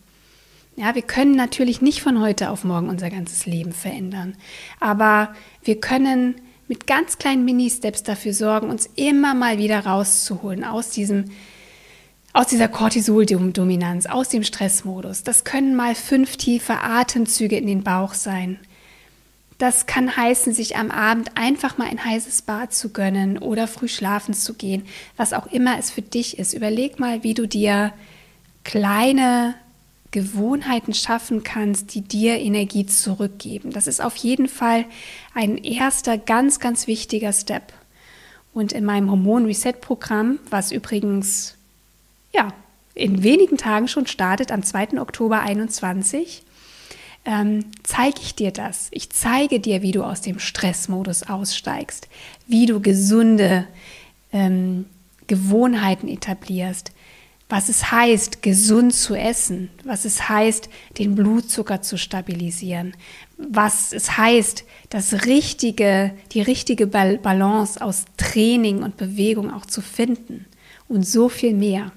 Ja, 0.79 0.95
wir 0.95 1.03
können 1.03 1.35
natürlich 1.35 1.83
nicht 1.83 2.03
von 2.03 2.21
heute 2.21 2.51
auf 2.51 2.62
morgen 2.62 2.88
unser 2.88 3.11
ganzes 3.11 3.47
Leben 3.47 3.73
verändern, 3.73 4.37
aber 4.79 5.35
wir 5.64 5.81
können 5.81 6.37
mit 6.69 6.87
ganz 6.87 7.19
kleinen 7.19 7.45
Mini-Steps 7.45 8.05
dafür 8.05 8.33
sorgen, 8.33 8.71
uns 8.71 8.88
immer 8.95 9.35
mal 9.35 9.59
wieder 9.59 9.81
rauszuholen 9.85 10.62
aus 10.62 10.91
diesem 10.91 11.33
aus 12.33 12.47
dieser 12.47 12.69
Cortisol-Dominanz, 12.69 14.07
aus 14.07 14.29
dem 14.29 14.45
Stressmodus. 14.45 15.25
Das 15.25 15.43
können 15.43 15.75
mal 15.75 15.97
fünf 15.97 16.37
tiefe 16.37 16.81
Atemzüge 16.81 17.57
in 17.57 17.67
den 17.67 17.83
Bauch 17.83 18.14
sein. 18.14 18.61
Das 19.57 19.87
kann 19.87 20.17
heißen, 20.17 20.55
sich 20.55 20.77
am 20.77 20.93
Abend 20.93 21.37
einfach 21.37 21.77
mal 21.79 21.88
ein 21.88 22.05
heißes 22.05 22.43
Bad 22.43 22.73
zu 22.73 22.91
gönnen 22.91 23.38
oder 23.38 23.67
früh 23.67 23.88
schlafen 23.88 24.33
zu 24.33 24.55
gehen, 24.55 24.85
was 25.17 25.33
auch 25.33 25.49
immer 25.49 25.77
es 25.81 25.91
für 25.91 26.03
dich 26.03 26.38
ist. 26.38 26.55
Überleg 26.55 27.01
mal, 27.01 27.25
wie 27.25 27.35
du 27.35 27.49
dir 27.49 27.93
kleine 28.62 29.57
Gewohnheiten 30.11 30.94
schaffen 30.94 31.42
kannst, 31.42 31.94
die 31.94 32.01
dir 32.01 32.38
Energie 32.38 32.87
zurückgeben. 32.87 33.73
Das 33.73 33.87
ist 33.87 34.01
auf 34.03 34.16
jeden 34.16 34.49
Fall 34.49 34.87
ein 35.35 35.59
erster 35.59 36.16
ganz, 36.16 36.61
ganz 36.61 36.87
wichtiger 36.87 37.33
Step. 37.33 37.73
Und 38.55 38.73
in 38.73 38.85
meinem 38.85 39.11
Hormon 39.11 39.44
Reset 39.44 39.75
Programm, 39.81 40.38
was 40.51 40.73
übrigens 40.73 41.55
ja 42.33 42.49
in 42.94 43.23
wenigen 43.23 43.57
Tagen 43.57 43.87
schon 43.87 44.07
startet, 44.07 44.51
am 44.51 44.62
2. 44.62 45.01
Oktober 45.01 45.40
21, 45.40 46.42
ähm, 47.25 47.66
zeige 47.83 48.21
ich 48.23 48.35
dir 48.35 48.51
das. 48.51 48.88
Ich 48.90 49.11
zeige 49.11 49.61
dir, 49.61 49.83
wie 49.83 49.92
du 49.92 50.03
aus 50.03 50.23
dem 50.23 50.38
Stressmodus 50.38 51.25
aussteigst, 51.25 52.09
wie 52.47 52.66
du 52.66 52.81
gesunde 52.81 53.66
ähm, 54.33 54.87
Gewohnheiten 55.27 56.09
etablierst, 56.09 56.92
was 57.49 57.69
es 57.69 57.91
heißt, 57.91 58.43
gesund 58.43 58.95
zu 58.95 59.15
essen, 59.15 59.71
was 59.85 60.05
es 60.05 60.29
heißt, 60.29 60.69
den 60.99 61.15
Blutzucker 61.15 61.81
zu 61.81 61.97
stabilisieren, 61.97 62.95
was 63.39 63.93
es 63.93 64.19
heißt, 64.19 64.65
das 64.91 65.25
richtige, 65.25 66.13
die 66.33 66.43
richtige 66.43 66.87
Balance 66.87 67.81
aus 67.81 68.05
Training 68.19 68.83
und 68.83 68.97
Bewegung 68.99 69.53
auch 69.53 69.65
zu 69.65 69.81
finden 69.81 70.45
und 70.89 71.07
so 71.07 71.29
viel 71.29 71.55
mehr. 71.55 71.93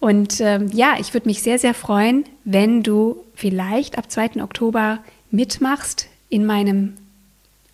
Und 0.00 0.40
ähm, 0.40 0.70
ja, 0.72 0.94
ich 1.00 1.12
würde 1.14 1.28
mich 1.28 1.42
sehr, 1.42 1.58
sehr 1.58 1.74
freuen, 1.74 2.24
wenn 2.44 2.84
du 2.84 3.24
vielleicht 3.34 3.98
ab 3.98 4.10
2. 4.10 4.42
Oktober 4.42 5.00
mitmachst 5.32 6.06
in 6.28 6.46
meinem 6.46 6.96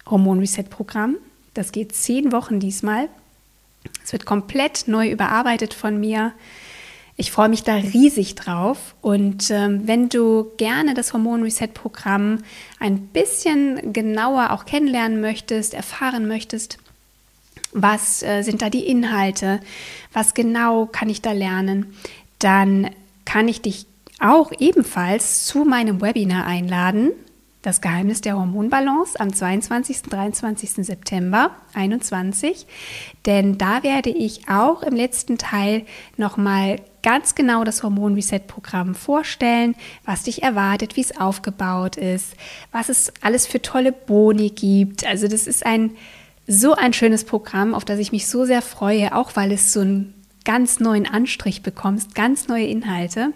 Hormon 0.07 0.39
Reset 0.39 0.65
Programm. 0.71 1.17
Das 1.53 1.73
geht 1.73 1.95
zehn 1.95 2.33
Wochen 2.33 2.61
diesmal. 2.61 3.09
Es 4.05 4.13
wird 4.13 4.27
komplett 4.27 4.87
neu 4.87 5.11
überarbeitet 5.11 5.75
von 5.75 5.99
mir. 5.99 6.33
Ich 7.17 7.31
freue 7.31 7.49
mich 7.49 7.63
da 7.63 7.75
riesig 7.75 8.35
drauf. 8.35 8.95
Und 9.01 9.51
ähm, 9.51 9.87
wenn 9.87 10.09
du 10.09 10.51
gerne 10.57 10.95
das 10.95 11.13
Hormon 11.13 11.43
Reset 11.43 11.69
Programm 11.73 12.39
ein 12.81 13.07
bisschen 13.09 13.93
genauer 13.93 14.51
auch 14.51 14.65
kennenlernen 14.67 15.21
möchtest, 15.21 15.75
erfahren 15.75 16.27
möchtest, 16.27 16.79
was 17.73 18.23
äh, 18.23 18.43
sind 18.43 18.63
da 18.63 18.71
die 18.71 18.87
Inhalte, 18.87 19.61
was 20.13 20.35
genau 20.35 20.87
kann 20.87 21.09
ich 21.09 21.23
da 21.23 21.33
lernen, 21.33 21.95
dann 22.39 22.91
kann 23.25 23.49
ich 23.49 23.63
dich 23.63 23.87
auch 24.21 24.53
ebenfalls 24.59 25.47
zu 25.47 25.65
meinem 25.65 26.01
Webinar 26.01 26.47
einladen. 26.47 27.11
Das 27.65 27.81
Geheimnis 27.81 28.21
der 28.21 28.37
Hormonbalance 28.37 29.19
am 29.19 29.33
22. 29.33 30.03
23. 30.03 30.85
September 30.85 31.51
2021. 31.73 32.67
Denn 33.25 33.57
da 33.57 33.83
werde 33.83 34.11
ich 34.11 34.51
auch 34.51 34.83
im 34.83 34.95
letzten 34.95 35.39
Teil 35.39 35.87
nochmal 36.19 36.77
ganz 37.03 37.35
genau 37.35 37.65
das 37.65 37.83
Hormon 37.83 38.17
Reset 38.17 38.41
Programm 38.47 38.95
vorstellen, 38.95 39.77
was 40.05 40.25
dich 40.25 40.43
erwartet, 40.43 40.97
wie 40.97 41.01
es 41.01 41.17
aufgebaut 41.19 41.97
ist, 41.97 42.35
was 42.71 42.91
es 42.91 43.11
alles 43.23 43.47
für 43.47 43.63
tolle 43.63 43.93
Boni 43.93 44.51
gibt. 44.51 45.07
Also 45.07 45.27
das 45.27 45.47
ist 45.47 45.65
ein 45.65 45.93
so 46.47 46.75
ein 46.75 46.93
schönes 46.93 47.25
Programm, 47.25 47.73
auf 47.73 47.87
das 47.87 47.99
ich 47.99 48.13
mich 48.13 48.27
so 48.27 48.45
sehr 48.45 48.61
freue, 48.61 49.17
auch 49.17 49.37
weil 49.37 49.51
es 49.53 49.73
so 49.73 49.81
einen 49.81 50.13
ganz 50.45 50.81
neuen 50.81 51.07
Anstrich 51.07 51.63
bekommst, 51.63 52.15
ganz 52.15 52.47
neue 52.47 52.67
Inhalte. 52.67 53.33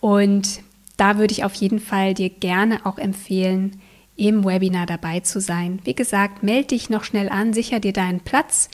Und 0.00 0.62
da 1.00 1.18
würde 1.18 1.32
ich 1.32 1.44
auf 1.44 1.54
jeden 1.54 1.80
Fall 1.80 2.12
dir 2.12 2.28
gerne 2.28 2.84
auch 2.84 2.98
empfehlen, 2.98 3.80
im 4.16 4.44
Webinar 4.44 4.84
dabei 4.84 5.20
zu 5.20 5.40
sein. 5.40 5.80
Wie 5.84 5.94
gesagt, 5.94 6.42
melde 6.42 6.68
dich 6.68 6.90
noch 6.90 7.04
schnell 7.04 7.30
an, 7.30 7.54
sicher 7.54 7.80
dir 7.80 7.94
deinen 7.94 8.20
Platz 8.20 8.68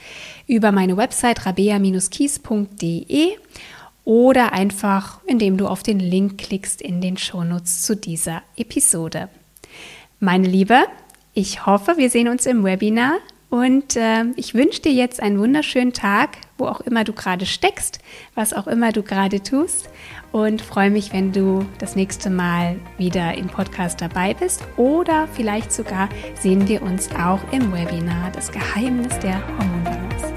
über 0.45 0.73
meine 0.73 0.97
Website 0.97 1.45
rabea-kies.de 1.45 3.29
oder 4.03 4.51
einfach, 4.51 5.21
indem 5.25 5.55
du 5.55 5.67
auf 5.67 5.83
den 5.83 6.01
Link 6.01 6.37
klickst 6.37 6.81
in 6.81 6.99
den 6.99 7.15
Shownotes 7.15 7.83
zu 7.83 7.95
dieser 7.95 8.41
Episode. 8.57 9.29
Meine 10.19 10.49
Liebe, 10.49 10.79
ich 11.33 11.65
hoffe, 11.65 11.93
wir 11.95 12.09
sehen 12.09 12.27
uns 12.27 12.45
im 12.45 12.65
Webinar 12.65 13.13
und 13.49 13.95
äh, 13.95 14.25
ich 14.35 14.53
wünsche 14.53 14.81
dir 14.81 14.91
jetzt 14.91 15.21
einen 15.21 15.39
wunderschönen 15.39 15.93
Tag, 15.93 16.31
wo 16.57 16.65
auch 16.65 16.81
immer 16.81 17.03
du 17.03 17.13
gerade 17.13 17.45
steckst, 17.45 17.99
was 18.35 18.53
auch 18.53 18.67
immer 18.67 18.91
du 18.91 19.03
gerade 19.03 19.41
tust. 19.41 19.89
Und 20.31 20.61
freue 20.61 20.89
mich, 20.89 21.13
wenn 21.13 21.31
du 21.31 21.65
das 21.79 21.95
nächste 21.95 22.29
Mal 22.29 22.79
wieder 22.97 23.35
im 23.35 23.47
Podcast 23.47 24.01
dabei 24.01 24.33
bist. 24.33 24.63
Oder 24.77 25.27
vielleicht 25.33 25.71
sogar 25.71 26.09
sehen 26.39 26.67
wir 26.67 26.81
uns 26.81 27.09
auch 27.15 27.39
im 27.51 27.73
Webinar 27.73 28.31
Das 28.31 28.51
Geheimnis 28.51 29.17
der 29.19 29.41
Hormonbalance. 29.47 30.36